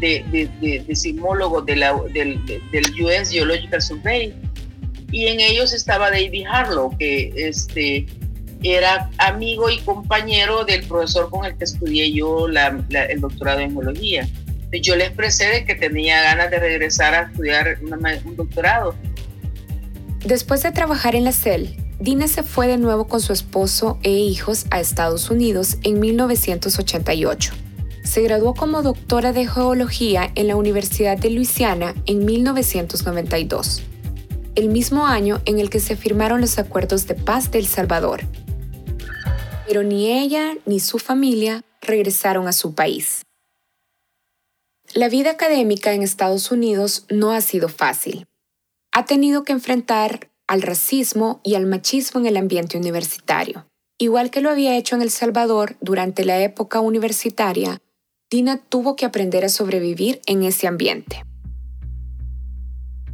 de, 0.01 0.85
de 0.87 0.97
sismólogos 0.97 1.65
del, 1.67 1.81
del 2.13 3.03
US 3.03 3.31
Geological 3.31 3.81
Survey 3.81 4.35
y 5.15 5.29
en 5.29 5.39
ellos 5.39 5.73
estaba 5.73 6.11
David 6.11 6.45
Harlow, 6.51 6.97
que 6.99 7.33
este, 7.37 8.05
era 8.64 9.11
amigo 9.18 9.71
y 9.71 9.78
compañero 9.80 10.64
del 10.64 10.87
profesor 10.87 11.30
con 11.30 11.44
el 11.44 11.56
que 11.56 11.64
estudié 11.64 12.12
yo 12.12 12.47
el 12.49 13.21
doctorado 13.21 13.61
en 13.61 13.73
geología. 13.73 14.26
Yo 14.83 14.97
le 14.97 15.06
expresé 15.06 15.47
de 15.47 15.64
que 15.64 15.75
tenía 15.75 16.21
ganas 16.23 16.50
de 16.50 16.59
regresar 16.59 17.14
a 17.14 17.23
estudiar 17.23 17.78
un 18.25 18.37
doctorado. 18.37 18.97
Después 20.25 20.62
de 20.62 20.73
trabajar 20.73 21.14
en 21.14 21.25
la 21.25 21.33
CEL, 21.33 21.76
Dina 22.00 22.26
se 22.26 22.42
fue 22.42 22.66
de 22.66 22.76
nuevo 22.76 23.06
con 23.06 23.21
su 23.21 23.33
esposo 23.33 23.99
e 24.02 24.11
hijos 24.11 24.66
a 24.71 24.80
Estados 24.80 25.30
Unidos 25.30 25.76
en 25.85 26.00
1988. 26.00 27.52
Se 28.02 28.23
graduó 28.23 28.54
como 28.54 28.83
doctora 28.83 29.33
de 29.33 29.47
geología 29.47 30.30
en 30.35 30.49
la 30.49 30.56
Universidad 30.56 31.16
de 31.16 31.30
Luisiana 31.30 31.94
en 32.06 32.25
1992 32.25 33.83
el 34.54 34.68
mismo 34.68 35.06
año 35.06 35.40
en 35.47 35.59
el 35.59 35.71
que 35.71 35.80
se 35.80 35.97
firmaron 35.97 36.40
los 36.40 36.59
acuerdos 36.59 37.06
de 37.06 37.14
paz 37.14 37.50
de 37.50 37.59
El 37.59 37.66
Salvador. 37.66 38.23
Pero 39.66 39.83
ni 39.83 40.11
ella 40.12 40.54
ni 40.66 40.80
su 40.80 40.99
familia 40.99 41.64
regresaron 41.80 42.49
a 42.49 42.52
su 42.52 42.75
país. 42.75 43.23
La 44.92 45.09
vida 45.09 45.30
académica 45.30 45.92
en 45.92 46.02
Estados 46.02 46.50
Unidos 46.50 47.06
no 47.11 47.33
ha 47.33 47.40
sido 47.40 47.68
fácil. 47.68 48.26
Ha 48.92 49.06
tenido 49.06 49.42
que 49.42 49.52
enfrentar 49.52 50.30
al 50.47 50.62
racismo 50.62 51.40
y 51.42 51.54
al 51.54 51.66
machismo 51.66 52.21
en 52.21 52.26
el 52.26 52.37
ambiente 52.37 52.76
universitario. 52.76 53.66
Igual 53.99 54.30
que 54.30 54.40
lo 54.40 54.50
había 54.50 54.76
hecho 54.76 54.94
en 54.94 55.02
El 55.02 55.11
Salvador 55.11 55.76
durante 55.80 56.25
la 56.25 56.40
época 56.40 56.80
universitaria, 56.80 57.80
Dina 58.30 58.59
tuvo 58.59 58.97
que 58.97 59.04
aprender 59.04 59.44
a 59.44 59.49
sobrevivir 59.49 60.21
en 60.26 60.42
ese 60.42 60.66
ambiente. 60.66 61.25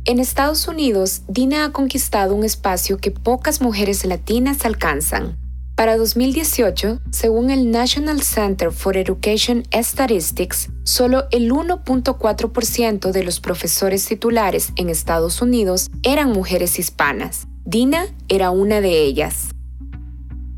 En 0.07 0.19
Estados 0.19 0.67
Unidos, 0.67 1.23
Dina 1.29 1.65
ha 1.65 1.73
conquistado 1.73 2.35
un 2.35 2.45
espacio 2.45 2.99
que 2.99 3.11
pocas 3.11 3.61
mujeres 3.61 4.05
latinas 4.05 4.65
alcanzan. 4.65 5.39
Para 5.81 5.97
2018, 5.97 7.01
según 7.11 7.49
el 7.49 7.71
National 7.71 8.21
Center 8.21 8.71
for 8.71 8.99
Education 8.99 9.63
Statistics, 9.73 10.69
solo 10.83 11.25
el 11.31 11.51
1.4% 11.51 13.11
de 13.11 13.25
los 13.25 13.41
profesores 13.41 14.05
titulares 14.05 14.73
en 14.77 14.91
Estados 14.91 15.41
Unidos 15.41 15.91
eran 16.03 16.33
mujeres 16.33 16.79
hispanas. 16.79 17.47
Dina 17.65 18.09
era 18.29 18.51
una 18.51 18.83
de 18.83 19.05
ellas. 19.05 19.53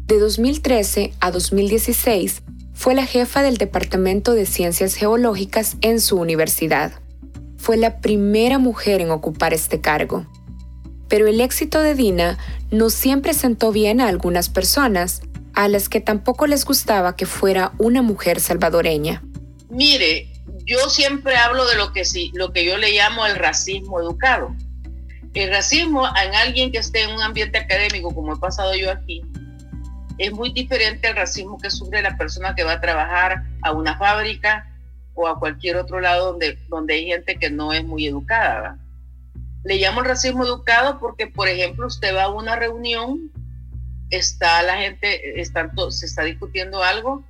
De 0.06 0.18
2013 0.18 1.12
a 1.20 1.30
2016, 1.30 2.42
fue 2.74 2.96
la 2.96 3.06
jefa 3.06 3.42
del 3.42 3.58
Departamento 3.58 4.32
de 4.32 4.44
Ciencias 4.44 4.96
Geológicas 4.96 5.76
en 5.82 6.00
su 6.00 6.16
universidad 6.16 6.94
fue 7.62 7.76
la 7.76 8.00
primera 8.00 8.58
mujer 8.58 9.00
en 9.00 9.12
ocupar 9.12 9.54
este 9.54 9.80
cargo. 9.80 10.26
Pero 11.12 11.26
el 11.26 11.42
éxito 11.42 11.82
de 11.82 11.94
Dina 11.94 12.38
no 12.70 12.88
siempre 12.88 13.34
sentó 13.34 13.70
bien 13.70 14.00
a 14.00 14.08
algunas 14.08 14.48
personas, 14.48 15.20
a 15.52 15.68
las 15.68 15.90
que 15.90 16.00
tampoco 16.00 16.46
les 16.46 16.64
gustaba 16.64 17.16
que 17.16 17.26
fuera 17.26 17.72
una 17.76 18.00
mujer 18.00 18.40
salvadoreña. 18.40 19.22
Mire, 19.68 20.32
yo 20.64 20.88
siempre 20.88 21.36
hablo 21.36 21.66
de 21.66 21.76
lo 21.76 21.92
que, 21.92 22.06
sí, 22.06 22.30
lo 22.32 22.50
que 22.54 22.64
yo 22.64 22.78
le 22.78 22.92
llamo 22.92 23.26
el 23.26 23.36
racismo 23.36 24.00
educado. 24.00 24.56
El 25.34 25.50
racismo 25.50 26.06
en 26.06 26.34
alguien 26.34 26.72
que 26.72 26.78
esté 26.78 27.02
en 27.02 27.10
un 27.10 27.20
ambiente 27.20 27.58
académico, 27.58 28.14
como 28.14 28.32
he 28.32 28.38
pasado 28.38 28.74
yo 28.74 28.90
aquí, 28.90 29.20
es 30.16 30.32
muy 30.32 30.50
diferente 30.54 31.08
al 31.08 31.16
racismo 31.16 31.58
que 31.58 31.68
sufre 31.68 32.00
la 32.00 32.16
persona 32.16 32.54
que 32.54 32.64
va 32.64 32.72
a 32.72 32.80
trabajar 32.80 33.42
a 33.60 33.72
una 33.72 33.98
fábrica 33.98 34.66
o 35.12 35.28
a 35.28 35.38
cualquier 35.38 35.76
otro 35.76 36.00
lado 36.00 36.30
donde, 36.30 36.58
donde 36.70 36.94
hay 36.94 37.08
gente 37.08 37.36
que 37.36 37.50
no 37.50 37.74
es 37.74 37.84
muy 37.84 38.06
educada. 38.06 38.78
Le 39.64 39.76
llamo 39.76 40.02
racismo 40.02 40.44
educado 40.44 40.98
porque, 40.98 41.26
por 41.26 41.48
ejemplo, 41.48 41.86
usted 41.86 42.14
va 42.14 42.24
a 42.24 42.30
una 42.30 42.56
reunión, 42.56 43.30
está 44.10 44.62
la 44.62 44.76
gente, 44.78 45.20
se 45.90 46.06
está 46.06 46.24
discutiendo 46.24 46.82
algo 46.82 47.24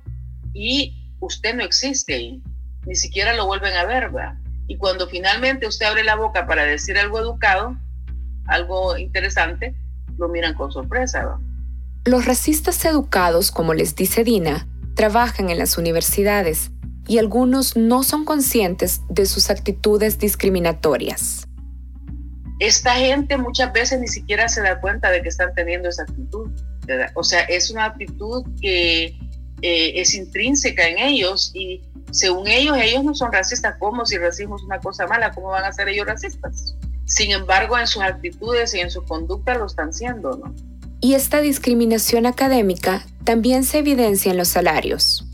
y 0.53 0.95
usted 1.19 1.55
no 1.55 1.63
existe 1.63 2.41
ni 2.85 2.95
siquiera 2.95 3.33
lo 3.33 3.45
vuelven 3.45 3.73
a 3.75 3.85
ver, 3.85 4.11
¿verdad? 4.11 4.35
Y 4.67 4.77
cuando 4.77 5.07
finalmente 5.07 5.67
usted 5.67 5.85
abre 5.85 6.03
la 6.03 6.15
boca 6.15 6.47
para 6.47 6.63
decir 6.63 6.97
algo 6.97 7.19
educado, 7.19 7.77
algo 8.47 8.97
interesante, 8.97 9.75
lo 10.17 10.27
miran 10.29 10.53
con 10.53 10.71
sorpresa. 10.71 11.37
Los 12.05 12.25
racistas 12.25 12.83
educados, 12.85 13.51
como 13.51 13.73
les 13.73 13.95
dice 13.95 14.23
Dina, 14.23 14.67
trabajan 14.95 15.49
en 15.49 15.57
las 15.57 15.77
universidades 15.77 16.71
y 17.07 17.17
algunos 17.17 17.75
no 17.75 18.03
son 18.03 18.25
conscientes 18.25 19.01
de 19.09 19.25
sus 19.25 19.49
actitudes 19.49 20.19
discriminatorias. 20.19 21.47
Esta 22.63 22.95
gente 22.95 23.37
muchas 23.37 23.73
veces 23.73 23.99
ni 23.99 24.07
siquiera 24.07 24.47
se 24.47 24.61
da 24.61 24.79
cuenta 24.79 25.11
de 25.11 25.21
que 25.21 25.27
están 25.27 25.53
teniendo 25.53 25.89
esa 25.89 26.03
actitud. 26.03 26.49
O 27.13 27.21
sea, 27.21 27.41
es 27.41 27.69
una 27.69 27.83
actitud 27.83 28.45
que 28.61 29.07
eh, 29.61 29.91
es 29.95 30.13
intrínseca 30.13 30.87
en 30.87 30.97
ellos 30.97 31.51
y 31.53 31.81
según 32.11 32.47
ellos, 32.47 32.77
ellos 32.81 33.03
no 33.03 33.13
son 33.15 33.33
racistas. 33.33 33.75
¿Cómo 33.79 34.05
si 34.05 34.17
racismo 34.17 34.55
es 34.55 34.63
una 34.63 34.79
cosa 34.79 35.05
mala? 35.07 35.33
¿Cómo 35.33 35.49
van 35.49 35.65
a 35.65 35.73
ser 35.73 35.89
ellos 35.89 36.07
racistas? 36.07 36.73
Sin 37.03 37.31
embargo, 37.31 37.77
en 37.77 37.85
sus 37.85 38.01
actitudes 38.01 38.73
y 38.73 38.79
en 38.79 38.89
su 38.89 39.03
conducta 39.03 39.55
lo 39.55 39.65
están 39.65 39.93
siendo, 39.93 40.37
¿no? 40.37 40.55
Y 41.01 41.15
esta 41.15 41.41
discriminación 41.41 42.25
académica 42.25 43.05
también 43.25 43.65
se 43.65 43.79
evidencia 43.79 44.31
en 44.31 44.37
los 44.37 44.47
salarios. 44.47 45.25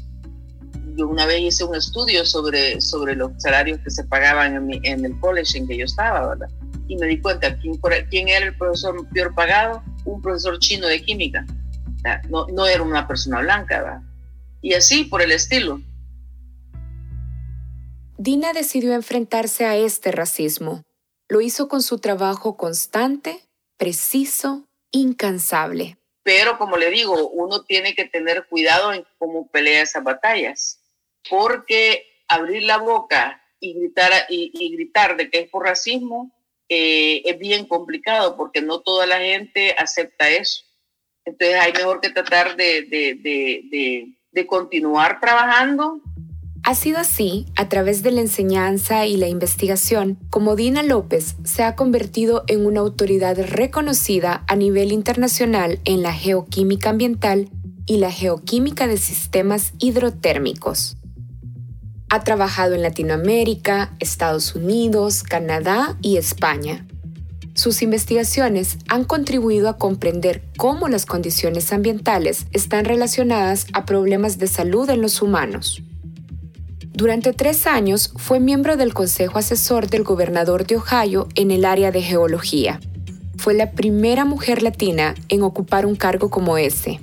Yo 0.96 1.08
una 1.08 1.28
vez 1.28 1.42
hice 1.42 1.64
un 1.64 1.76
estudio 1.76 2.26
sobre, 2.26 2.82
sobre 2.82 3.16
los 3.16 3.34
salarios 3.38 3.80
que 3.84 3.92
se 3.92 4.04
pagaban 4.06 4.56
en, 4.56 4.84
en 4.84 5.06
el 5.06 5.20
college 5.20 5.60
en 5.60 5.68
que 5.68 5.78
yo 5.78 5.86
estaba, 5.86 6.30
¿verdad? 6.30 6.50
Y 6.90 6.98
me 6.98 7.08
di 7.08 7.22
cuenta 7.22 7.58
quién, 7.58 7.80
quién 8.10 8.28
era 8.28 8.48
el 8.48 8.58
profesor 8.58 9.08
peor 9.14 9.34
pagado, 9.34 9.82
un 10.04 10.22
profesor 10.22 10.60
chino 10.60 10.88
de 10.88 11.02
química. 11.02 11.46
No, 12.30 12.48
no 12.48 12.68
era 12.68 12.84
una 12.84 13.08
persona 13.08 13.40
blanca, 13.40 13.82
¿verdad? 13.82 14.02
Y 14.62 14.74
así 14.74 15.06
por 15.06 15.22
el 15.22 15.32
estilo. 15.32 15.80
Dina 18.18 18.52
decidió 18.52 18.94
enfrentarse 18.94 19.66
a 19.66 19.78
este 19.78 20.12
racismo. 20.12 20.84
Lo 21.30 21.40
hizo 21.40 21.70
con 21.70 21.82
su 21.82 22.00
trabajo 22.00 22.58
constante, 22.58 23.40
preciso, 23.78 24.68
incansable. 24.92 25.98
Pero 26.24 26.58
como 26.58 26.76
le 26.76 26.90
digo, 26.90 27.30
uno 27.30 27.64
tiene 27.64 27.96
que 27.96 28.06
tener 28.06 28.46
cuidado 28.48 28.92
en 28.94 29.06
cómo 29.18 29.48
pelea 29.48 29.84
esas 29.84 30.04
batallas, 30.04 30.82
porque 31.30 32.04
abrir 32.28 32.64
la 32.64 32.78
boca 32.78 33.42
y 33.60 33.74
gritar, 33.74 34.12
y, 34.30 34.76
gritar 34.76 35.18
de 35.18 35.30
que 35.30 35.40
es 35.40 35.50
por 35.50 35.66
racismo 35.66 36.32
eh, 36.70 37.22
es 37.26 37.38
bien 37.38 37.66
complicado, 37.66 38.38
porque 38.38 38.62
no 38.62 38.80
toda 38.80 39.06
la 39.06 39.20
gente 39.20 39.76
acepta 39.78 40.30
eso. 40.30 40.64
Entonces 41.26 41.58
hay 41.60 41.74
mejor 41.74 42.00
que 42.00 42.10
tratar 42.10 42.56
de, 42.56 42.84
de, 42.84 44.08
de 44.32 44.48
continuar 44.48 45.20
trabajando 45.20 46.02
ha 46.64 46.76
sido 46.76 47.00
así, 47.00 47.46
a 47.56 47.70
través 47.70 48.04
de 48.04 48.12
la 48.12 48.22
enseñanza 48.22 49.06
y 49.06 49.18
la 49.18 49.28
investigación, 49.28 50.20
como 50.30 50.56
Dina 50.56 50.84
López 50.84 51.36
se 51.44 51.64
ha 51.64 51.76
convertido 51.76 52.44
en 52.48 52.66
una 52.66 52.82
autoridad 52.82 53.38
reconocida 53.40 54.44
a 54.48 54.56
nivel 54.56 54.92
internacional 54.92 55.80
en 55.86 56.04
la 56.04 56.14
geoquímica 56.14 56.90
ambiental 56.90 57.50
y 57.86 57.98
la 57.98 58.12
geoquímica 58.12 58.88
de 58.88 58.98
sistemas 58.98 59.74
hidrotérmicos. 59.80 60.99
Ha 62.12 62.24
trabajado 62.24 62.74
en 62.74 62.82
Latinoamérica, 62.82 63.94
Estados 64.00 64.56
Unidos, 64.56 65.22
Canadá 65.22 65.96
y 66.02 66.18
España. 66.18 66.88
Sus 67.54 67.84
investigaciones 67.84 68.78
han 68.88 69.04
contribuido 69.04 69.70
a 69.70 69.78
comprender 69.78 70.42
cómo 70.58 70.88
las 70.88 71.06
condiciones 71.06 71.72
ambientales 71.72 72.48
están 72.52 72.86
relacionadas 72.86 73.68
a 73.74 73.86
problemas 73.86 74.40
de 74.40 74.48
salud 74.48 74.90
en 74.90 75.02
los 75.02 75.22
humanos. 75.22 75.84
Durante 76.94 77.32
tres 77.32 77.68
años 77.68 78.12
fue 78.16 78.40
miembro 78.40 78.76
del 78.76 78.96
Consejo 78.96 79.38
Asesor 79.38 79.88
del 79.88 80.04
Gobernador 80.04 80.66
de 80.66 80.78
Ohio 80.78 81.28
en 81.36 81.52
el 81.52 81.64
área 81.64 81.92
de 81.92 82.02
geología. 82.02 82.80
Fue 83.38 83.54
la 83.54 83.72
primera 83.72 84.26
mujer 84.26 84.64
latina 84.64 85.14
en 85.30 85.44
ocupar 85.44 85.86
un 85.86 85.96
cargo 85.96 86.32
como 86.32 86.58
ese. 86.58 87.00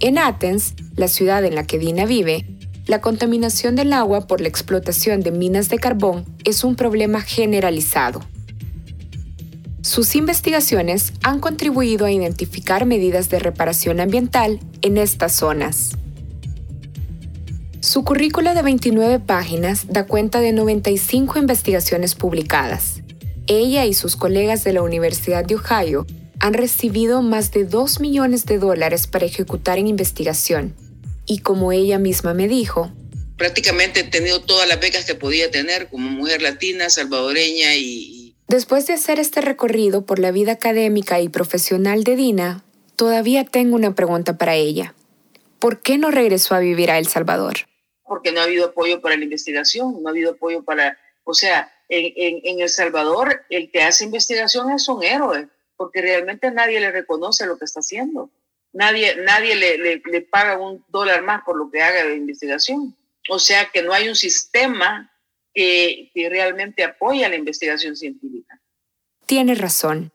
En 0.00 0.18
Athens, 0.18 0.74
la 0.96 1.06
ciudad 1.06 1.44
en 1.44 1.54
la 1.54 1.64
que 1.64 1.78
Dina 1.78 2.06
vive, 2.06 2.57
la 2.88 3.02
contaminación 3.02 3.76
del 3.76 3.92
agua 3.92 4.26
por 4.26 4.40
la 4.40 4.48
explotación 4.48 5.20
de 5.20 5.30
minas 5.30 5.68
de 5.68 5.78
carbón 5.78 6.24
es 6.44 6.64
un 6.64 6.74
problema 6.74 7.20
generalizado. 7.20 8.22
Sus 9.82 10.16
investigaciones 10.16 11.12
han 11.22 11.38
contribuido 11.38 12.06
a 12.06 12.10
identificar 12.10 12.86
medidas 12.86 13.28
de 13.28 13.40
reparación 13.40 14.00
ambiental 14.00 14.58
en 14.80 14.96
estas 14.96 15.34
zonas. 15.34 15.90
Su 17.80 18.04
currícula 18.04 18.54
de 18.54 18.62
29 18.62 19.20
páginas 19.20 19.86
da 19.88 20.06
cuenta 20.06 20.40
de 20.40 20.52
95 20.52 21.38
investigaciones 21.38 22.14
publicadas. 22.14 23.02
Ella 23.46 23.84
y 23.84 23.92
sus 23.92 24.16
colegas 24.16 24.64
de 24.64 24.72
la 24.72 24.82
Universidad 24.82 25.44
de 25.44 25.56
Ohio 25.56 26.06
han 26.40 26.54
recibido 26.54 27.20
más 27.20 27.52
de 27.52 27.64
2 27.64 28.00
millones 28.00 28.46
de 28.46 28.58
dólares 28.58 29.06
para 29.06 29.26
ejecutar 29.26 29.78
en 29.78 29.88
investigación. 29.88 30.87
Y 31.28 31.38
como 31.40 31.70
ella 31.70 32.00
misma 32.00 32.34
me 32.34 32.48
dijo, 32.48 32.90
prácticamente 33.36 34.00
he 34.00 34.04
tenido 34.04 34.40
todas 34.40 34.68
las 34.68 34.80
becas 34.80 35.04
que 35.04 35.14
podía 35.14 35.50
tener 35.50 35.88
como 35.88 36.10
mujer 36.10 36.42
latina, 36.42 36.90
salvadoreña 36.90 37.76
y... 37.76 38.34
Después 38.48 38.86
de 38.88 38.94
hacer 38.94 39.20
este 39.20 39.42
recorrido 39.42 40.06
por 40.06 40.18
la 40.18 40.32
vida 40.32 40.52
académica 40.52 41.20
y 41.20 41.28
profesional 41.28 42.02
de 42.02 42.16
Dina, 42.16 42.64
todavía 42.96 43.44
tengo 43.44 43.76
una 43.76 43.94
pregunta 43.94 44.36
para 44.38 44.56
ella. 44.56 44.94
¿Por 45.60 45.82
qué 45.82 45.98
no 45.98 46.10
regresó 46.10 46.56
a 46.56 46.60
vivir 46.60 46.90
a 46.90 46.98
El 46.98 47.06
Salvador? 47.06 47.68
porque 48.08 48.32
no 48.32 48.40
ha 48.40 48.44
habido 48.44 48.66
apoyo 48.66 49.00
para 49.00 49.16
la 49.16 49.24
investigación, 49.24 50.02
no 50.02 50.08
ha 50.08 50.10
habido 50.10 50.32
apoyo 50.32 50.64
para, 50.64 50.98
o 51.24 51.34
sea, 51.34 51.70
en, 51.88 52.60
El 52.60 52.68
Salvador 52.68 53.42
el 53.50 53.70
que 53.70 53.82
hace 53.82 54.04
investigación 54.04 54.70
es 54.72 54.88
un 54.88 55.04
héroe, 55.04 55.48
porque 55.76 56.00
realmente 56.00 56.50
nadie 56.50 56.80
le 56.80 56.90
reconoce 56.90 57.46
lo 57.46 57.58
que 57.58 57.66
está 57.66 57.80
haciendo. 57.80 58.30
Nadie, 58.72 59.16
nadie 59.16 59.56
le, 59.56 59.78
le, 59.78 60.20
paga 60.20 60.58
un 60.58 60.84
dólar 60.88 61.22
más 61.22 61.42
por 61.44 61.56
lo 61.56 61.70
que 61.70 61.82
haga 61.82 62.04
de 62.04 62.16
investigación. 62.16 62.94
O 63.30 63.38
sea 63.38 63.70
que 63.70 63.82
no 63.82 63.92
hay 63.92 64.08
un 64.08 64.16
sistema 64.16 65.10
que, 65.54 66.10
que 66.14 66.28
realmente 66.28 66.84
apoya 66.84 67.28
la 67.28 67.36
investigación 67.36 67.96
científica. 67.96 68.60
Tiene 69.26 69.54
razón. 69.54 70.12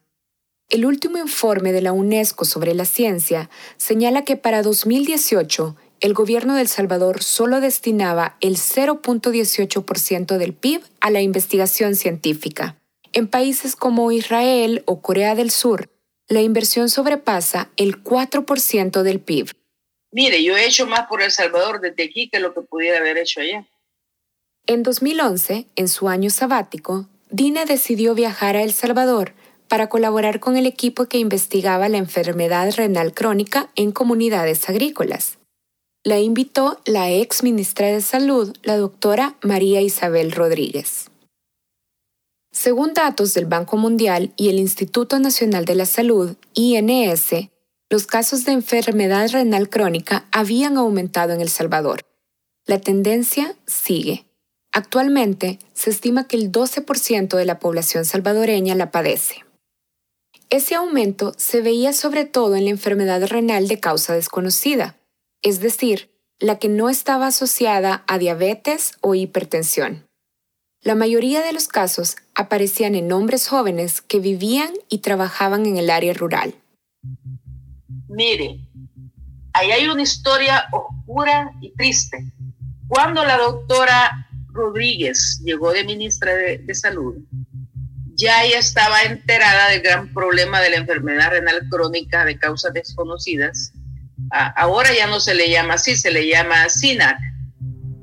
El 0.70 0.86
último 0.86 1.18
informe 1.18 1.72
de 1.72 1.82
la 1.82 1.92
UNESCO 1.92 2.46
sobre 2.46 2.74
la 2.74 2.86
ciencia 2.86 3.50
señala 3.78 4.24
que 4.24 4.38
para 4.38 4.64
2018 4.64 5.76
el 6.00 6.14
gobierno 6.14 6.56
de 6.56 6.62
El 6.62 6.68
Salvador 6.68 7.24
solo 7.24 7.62
destinaba 7.62 8.36
el 8.42 8.58
0.18% 8.58 10.38
del 10.38 10.54
PIB 10.54 10.82
a 11.00 11.10
la 11.12 11.22
investigación 11.22 11.96
científica. 11.96 12.78
En 13.14 13.28
países 13.28 13.76
como 13.76 14.12
Israel 14.12 14.84
o 14.86 15.02
Corea 15.02 15.36
del 15.36 15.50
Sur, 15.50 15.90
la 16.28 16.42
inversión 16.42 16.90
sobrepasa 16.90 17.70
el 17.78 18.04
4% 18.04 19.02
del 19.02 19.20
PIB. 19.20 19.52
Mire, 20.12 20.44
yo 20.44 20.56
he 20.56 20.66
hecho 20.66 20.86
más 20.86 21.08
por 21.08 21.22
El 21.22 21.32
Salvador 21.32 21.82
desde 21.82 22.04
aquí 22.04 22.30
que 22.30 22.40
lo 22.40 22.54
que 22.54 22.62
pudiera 22.62 23.00
haber 23.00 23.18
hecho 23.18 23.42
allá. 23.42 23.66
En 24.68 24.84
2011, 24.84 25.68
en 25.76 25.88
su 25.88 26.08
año 26.08 26.30
sabático, 26.30 27.08
Dina 27.30 27.66
decidió 27.66 28.16
viajar 28.16 28.56
a 28.56 28.62
El 28.62 28.74
Salvador 28.74 29.34
para 29.68 29.90
colaborar 29.90 30.40
con 30.40 30.56
el 30.56 30.66
equipo 30.66 31.08
que 31.08 31.18
investigaba 31.18 31.90
la 31.90 31.98
enfermedad 31.98 32.74
renal 32.76 33.14
crónica 33.14 33.72
en 33.76 33.92
comunidades 33.92 34.70
agrícolas 34.70 35.40
la 36.06 36.20
invitó 36.20 36.82
la 36.86 37.10
ex 37.10 37.44
ministra 37.44 37.88
de 37.88 38.02
Salud, 38.02 38.54
la 38.62 38.76
doctora 38.76 39.36
María 39.42 39.80
Isabel 39.80 40.34
Rodríguez. 40.34 41.10
Según 42.54 42.94
datos 42.94 43.34
del 43.34 43.48
Banco 43.48 43.78
Mundial 43.78 44.32
y 44.38 44.50
el 44.50 44.60
Instituto 44.60 45.18
Nacional 45.18 45.66
de 45.66 45.74
la 45.74 45.88
Salud, 45.88 46.36
INS, 46.54 47.50
los 47.90 48.06
casos 48.06 48.46
de 48.46 48.52
enfermedad 48.52 49.28
renal 49.32 49.70
crónica 49.70 50.28
habían 50.32 50.78
aumentado 50.78 51.34
en 51.34 51.42
El 51.42 51.50
Salvador. 51.50 52.02
La 52.68 52.80
tendencia 52.80 53.56
sigue. 53.66 54.26
Actualmente 54.72 55.58
se 55.74 55.90
estima 55.90 56.28
que 56.28 56.38
el 56.38 56.52
12% 56.52 57.36
de 57.36 57.46
la 57.46 57.58
población 57.58 58.06
salvadoreña 58.06 58.76
la 58.76 58.92
padece. 58.92 59.44
Ese 60.52 60.76
aumento 60.76 61.34
se 61.38 61.62
veía 61.62 61.92
sobre 61.92 62.26
todo 62.26 62.56
en 62.56 62.66
la 62.66 62.70
enfermedad 62.70 63.26
renal 63.28 63.68
de 63.68 63.80
causa 63.80 64.14
desconocida, 64.14 64.96
es 65.42 65.60
decir, 65.60 66.12
la 66.40 66.60
que 66.60 66.70
no 66.70 66.90
estaba 66.90 67.28
asociada 67.28 68.04
a 68.08 68.20
diabetes 68.20 68.94
o 69.02 69.16
hipertensión. 69.16 70.06
La 70.84 70.96
mayoría 70.96 71.42
de 71.42 71.54
los 71.54 71.70
casos 71.70 72.18
aparecían 72.36 72.96
en 72.96 73.10
hombres 73.14 73.48
jóvenes 73.48 74.02
que 74.02 74.20
vivían 74.20 74.74
y 74.90 74.98
trabajaban 74.98 75.66
en 75.66 75.78
el 75.78 75.90
área 75.90 76.14
rural. 76.14 76.56
Mire, 78.10 78.60
ahí 79.54 79.72
hay 79.72 79.88
una 79.88 80.02
historia 80.02 80.66
oscura 80.74 81.54
y 81.62 81.72
triste. 81.72 82.34
Cuando 82.90 83.24
la 83.24 83.38
doctora 83.38 84.28
Rodríguez 84.52 85.42
llegó 85.46 85.72
de 85.72 85.86
ministra 85.86 86.36
de, 86.36 86.76
Salud, 86.76 87.16
ya 88.16 88.44
ella 88.44 88.60
estaba 88.60 89.04
enterada 89.04 89.70
del 89.70 89.82
gran 89.82 90.14
problema 90.14 90.60
de 90.60 90.72
la 90.72 90.78
enfermedad 90.78 91.30
renal 91.30 91.70
crónica 91.70 92.26
de 92.26 92.38
causas 92.38 92.74
desconocidas. 92.74 93.72
ahora 94.30 94.90
ya 94.94 95.08
no 95.08 95.22
se 95.22 95.34
le 95.34 95.50
llama 95.50 95.76
así, 95.76 95.96
se 95.96 96.12
le 96.12 96.28
llama 96.28 96.68
SINAC, 96.68 97.18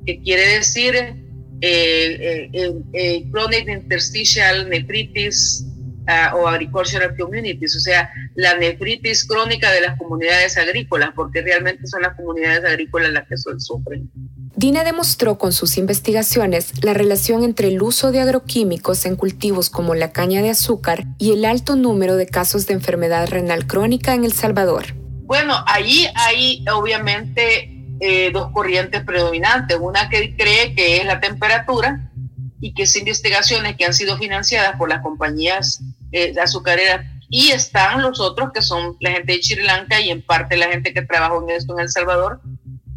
que 0.03 0.19
quiere 0.23 0.47
decir 0.47 1.20
eh, 1.61 2.49
eh, 2.51 2.73
eh, 2.93 3.23
Chronic 3.31 3.67
Interstitial 3.67 4.67
Nephritis 4.69 5.65
uh, 6.07 6.35
o 6.35 6.47
Agricultural 6.47 7.15
Communities, 7.15 7.75
o 7.75 7.79
sea, 7.79 8.09
la 8.35 8.57
nefritis 8.57 9.25
crónica 9.25 9.71
de 9.71 9.81
las 9.81 9.97
comunidades 9.97 10.57
agrícolas, 10.57 11.11
porque 11.15 11.41
realmente 11.41 11.85
son 11.87 12.01
las 12.01 12.15
comunidades 12.15 12.65
agrícolas 12.65 13.11
las 13.11 13.27
que 13.27 13.37
sufren. 13.37 14.09
Dina 14.55 14.83
demostró 14.83 15.37
con 15.37 15.53
sus 15.53 15.77
investigaciones 15.77 16.83
la 16.83 16.93
relación 16.93 17.43
entre 17.43 17.69
el 17.69 17.81
uso 17.81 18.11
de 18.11 18.19
agroquímicos 18.19 19.05
en 19.05 19.15
cultivos 19.15 19.69
como 19.69 19.95
la 19.95 20.11
caña 20.11 20.41
de 20.41 20.49
azúcar 20.49 21.05
y 21.17 21.31
el 21.31 21.45
alto 21.45 21.75
número 21.75 22.15
de 22.17 22.27
casos 22.27 22.67
de 22.67 22.73
enfermedad 22.73 23.27
renal 23.29 23.65
crónica 23.65 24.13
en 24.13 24.25
El 24.25 24.33
Salvador. 24.33 24.93
Bueno, 25.23 25.63
ahí 25.67 26.07
hay 26.15 26.65
obviamente 26.73 27.80
eh, 28.03 28.31
dos 28.33 28.51
corrientes 28.51 29.03
predominantes. 29.03 29.77
Una 29.79 30.09
que 30.09 30.35
cree 30.35 30.73
que 30.73 30.97
es 30.97 31.05
la 31.05 31.19
temperatura 31.19 32.11
y 32.59 32.73
que 32.73 32.83
es 32.83 32.95
investigaciones 32.95 33.77
que 33.77 33.85
han 33.85 33.93
sido 33.93 34.17
financiadas 34.17 34.75
por 34.75 34.89
las 34.89 35.03
compañías 35.03 35.83
eh, 36.11 36.33
azucareras 36.41 37.05
y 37.29 37.51
están 37.51 38.01
los 38.01 38.19
otros 38.19 38.51
que 38.53 38.63
son 38.63 38.97
la 38.99 39.11
gente 39.11 39.33
de 39.33 39.43
Sri 39.43 39.63
Lanka 39.63 40.01
y 40.01 40.09
en 40.09 40.23
parte 40.23 40.57
la 40.57 40.67
gente 40.69 40.95
que 40.95 41.03
trabaja 41.03 41.35
en 41.43 41.51
esto 41.51 41.73
en 41.73 41.81
El 41.81 41.89
Salvador, 41.89 42.41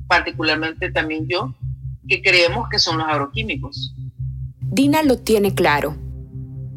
particularmente 0.08 0.90
también 0.90 1.28
yo, 1.28 1.54
que 2.08 2.22
creemos 2.22 2.70
que 2.70 2.78
son 2.78 2.96
los 2.96 3.06
agroquímicos. 3.06 3.94
Dina 4.58 5.02
lo 5.02 5.18
tiene 5.18 5.54
claro. 5.54 5.98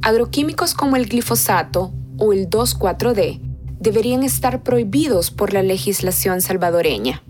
Agroquímicos 0.02 0.74
como 0.74 0.98
el 0.98 1.08
glifosato 1.08 1.94
o 2.18 2.34
el 2.34 2.50
2,4-D 2.50 3.40
deberían 3.80 4.24
estar 4.24 4.64
prohibidos 4.64 5.32
por 5.32 5.54
la 5.54 5.64
legislación 5.64 6.42
salvadoreña. 6.42 7.24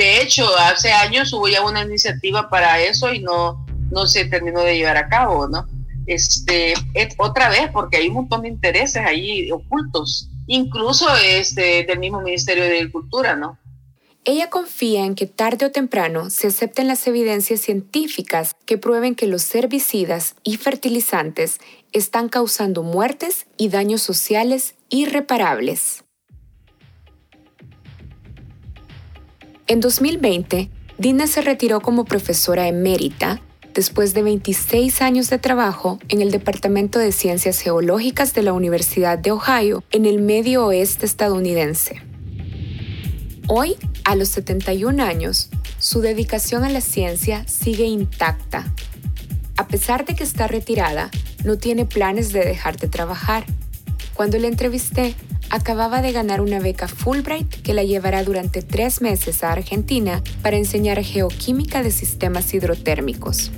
De 0.00 0.22
hecho, 0.22 0.48
hace 0.56 0.92
años 0.92 1.30
hubo 1.34 1.46
ya 1.46 1.62
una 1.62 1.82
iniciativa 1.82 2.48
para 2.48 2.80
eso 2.80 3.12
y 3.12 3.18
no, 3.18 3.66
no 3.90 4.06
se 4.06 4.24
terminó 4.24 4.60
de 4.60 4.78
llevar 4.78 4.96
a 4.96 5.10
cabo, 5.10 5.46
¿no? 5.46 5.66
Este, 6.06 6.72
otra 7.18 7.50
vez, 7.50 7.70
porque 7.70 7.98
hay 7.98 8.08
un 8.08 8.14
montón 8.14 8.40
de 8.40 8.48
intereses 8.48 9.04
ahí 9.04 9.52
ocultos, 9.52 10.30
incluso 10.46 11.06
este, 11.22 11.84
del 11.84 11.98
mismo 11.98 12.22
Ministerio 12.22 12.64
de 12.64 12.78
Agricultura, 12.78 13.36
¿no? 13.36 13.58
Ella 14.24 14.48
confía 14.48 15.04
en 15.04 15.14
que 15.14 15.26
tarde 15.26 15.66
o 15.66 15.70
temprano 15.70 16.30
se 16.30 16.46
acepten 16.46 16.88
las 16.88 17.06
evidencias 17.06 17.60
científicas 17.60 18.56
que 18.64 18.78
prueben 18.78 19.14
que 19.14 19.26
los 19.26 19.54
herbicidas 19.54 20.34
y 20.42 20.56
fertilizantes 20.56 21.58
están 21.92 22.30
causando 22.30 22.82
muertes 22.82 23.44
y 23.58 23.68
daños 23.68 24.00
sociales 24.00 24.76
irreparables. 24.88 26.04
En 29.70 29.78
2020, 29.78 30.68
Dina 30.98 31.28
se 31.28 31.42
retiró 31.42 31.80
como 31.80 32.04
profesora 32.04 32.66
emérita 32.66 33.40
después 33.72 34.14
de 34.14 34.24
26 34.24 35.00
años 35.00 35.30
de 35.30 35.38
trabajo 35.38 36.00
en 36.08 36.20
el 36.20 36.32
Departamento 36.32 36.98
de 36.98 37.12
Ciencias 37.12 37.60
Geológicas 37.60 38.34
de 38.34 38.42
la 38.42 38.52
Universidad 38.52 39.16
de 39.16 39.30
Ohio 39.30 39.84
en 39.92 40.06
el 40.06 40.20
medio 40.20 40.66
oeste 40.66 41.06
estadounidense. 41.06 42.02
Hoy, 43.46 43.76
a 44.02 44.16
los 44.16 44.30
71 44.30 45.04
años, 45.04 45.50
su 45.78 46.00
dedicación 46.00 46.64
a 46.64 46.68
la 46.68 46.80
ciencia 46.80 47.46
sigue 47.46 47.84
intacta. 47.84 48.74
A 49.56 49.68
pesar 49.68 50.04
de 50.04 50.16
que 50.16 50.24
está 50.24 50.48
retirada, 50.48 51.12
no 51.44 51.58
tiene 51.58 51.84
planes 51.84 52.32
de 52.32 52.40
dejar 52.40 52.76
de 52.76 52.88
trabajar. 52.88 53.44
Cuando 54.20 54.38
la 54.38 54.48
entrevisté, 54.48 55.14
acababa 55.48 56.02
de 56.02 56.12
ganar 56.12 56.42
una 56.42 56.60
beca 56.60 56.88
Fulbright 56.88 57.62
que 57.62 57.72
la 57.72 57.84
llevará 57.84 58.22
durante 58.22 58.60
tres 58.60 59.00
meses 59.00 59.42
a 59.42 59.50
Argentina 59.50 60.22
para 60.42 60.58
enseñar 60.58 61.02
geoquímica 61.02 61.82
de 61.82 61.90
sistemas 61.90 62.52
hidrotérmicos. 62.52 63.50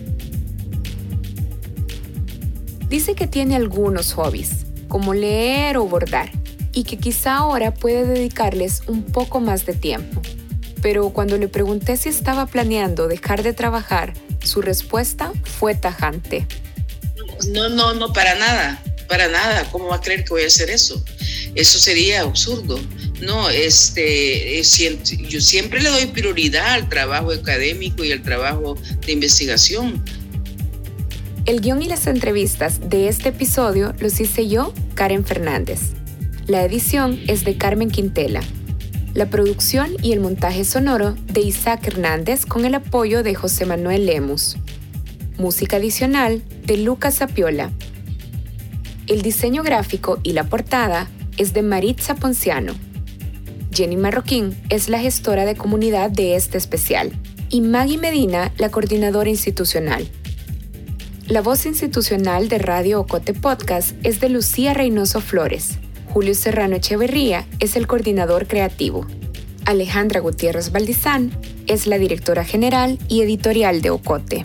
Dice 2.89 3.17
que 3.17 3.27
tiene 3.27 3.57
algunos 3.57 4.13
hobbies, 4.13 4.67
como 4.87 5.15
leer 5.15 5.79
o 5.79 5.85
bordar, 5.85 6.31
y 6.73 6.85
que 6.85 6.97
quizá 6.97 7.39
ahora 7.39 7.75
puede 7.75 8.07
dedicarles 8.07 8.85
un 8.87 9.03
poco 9.03 9.41
más 9.41 9.67
de 9.67 9.75
tiempo. 9.75 10.23
Pero 10.81 11.11
cuando 11.11 11.39
le 11.39 11.49
pregunté 11.49 11.97
si 11.97 12.09
estaba 12.09 12.47
planeando 12.47 13.09
dejar 13.09 13.43
de 13.43 13.53
trabajar, 13.53 14.13
su 14.45 14.63
respuesta 14.63 15.33
fue 15.43 15.75
tajante. 15.75 16.47
No, 17.49 17.69
no, 17.69 17.95
no, 17.95 18.13
para 18.13 18.37
nada, 18.37 18.81
para 19.03 19.29
nada. 19.29 19.69
¿Cómo 19.71 19.89
va 19.89 19.97
a 19.97 20.01
creer 20.01 20.25
que 20.25 20.31
voy 20.31 20.45
a 20.45 20.47
hacer 20.47 20.71
eso? 20.71 21.03
Eso 21.55 21.79
sería 21.79 22.23
absurdo. 22.23 22.81
No, 23.21 23.49
este, 23.51 24.61
yo 25.29 25.41
siempre 25.41 25.81
le 25.81 25.89
doy 25.91 26.07
prioridad 26.07 26.73
al 26.73 26.89
trabajo 26.89 27.31
académico 27.31 28.05
y 28.05 28.13
al 28.13 28.23
trabajo 28.23 28.77
de 29.07 29.13
investigación 29.13 30.03
el 31.45 31.61
guion 31.61 31.83
y 31.83 31.87
las 31.87 32.07
entrevistas 32.07 32.89
de 32.89 33.09
este 33.09 33.31
episodio 33.31 33.95
los 33.99 34.21
hice 34.21 34.47
yo, 34.47 34.73
Karen 34.95 35.25
Fernández. 35.25 35.81
La 36.47 36.65
edición 36.65 37.19
es 37.27 37.45
de 37.45 37.57
Carmen 37.57 37.91
Quintela. 37.91 38.43
La 39.15 39.29
producción 39.29 39.97
y 40.03 40.13
el 40.13 40.21
montaje 40.21 40.65
sonoro 40.65 41.17
de 41.33 41.41
Isaac 41.41 41.89
Hernández 41.89 42.47
con 42.47 42.65
el 42.65 42.77
apoyo 42.77 43.25
de 43.25 43.35
José 43.35 43.67
Manuel 43.67 44.07
Lemus. 44.07 44.57
Música 45.37 45.79
adicional 45.79 46.45
de 46.65 46.77
Lucas 46.77 47.21
Apiola. 47.23 47.73
El 49.09 49.23
diseño 49.23 49.65
gráfico 49.65 50.21
y 50.23 50.33
la 50.33 50.45
portada 50.45 51.09
es 51.37 51.53
de 51.53 51.63
Maritza 51.63 52.15
Ponciano. 52.15 52.73
Jenny 53.75 53.97
Marroquín 53.97 54.57
es 54.69 54.89
la 54.89 55.01
gestora 55.01 55.45
de 55.45 55.57
comunidad 55.57 56.11
de 56.11 56.37
este 56.37 56.57
especial 56.57 57.11
y 57.49 57.63
Maggie 57.63 57.99
Medina 57.99 58.53
la 58.59 58.71
coordinadora 58.71 59.29
institucional. 59.29 60.09
La 61.27 61.43
voz 61.43 61.67
institucional 61.67 62.49
de 62.49 62.59
Radio 62.59 63.01
Ocote 63.01 63.35
Podcast 63.35 63.97
es 64.05 64.21
de 64.21 64.29
Lucía 64.29 64.73
Reynoso 64.73 65.21
Flores. 65.21 65.79
Julio 66.11 66.35
Serrano 66.37 66.77
Echeverría 66.77 67.47
es 67.59 67.75
el 67.75 67.89
coordinador 67.89 68.47
creativo. 68.47 69.07
Alejandra 69.65 70.21
Gutiérrez 70.21 70.71
Valdizán 70.71 71.33
es 71.67 71.89
la 71.89 71.99
directora 71.99 72.45
general 72.45 72.99
y 73.09 73.23
editorial 73.23 73.83
de 73.83 73.91
Ocote. 73.91 74.45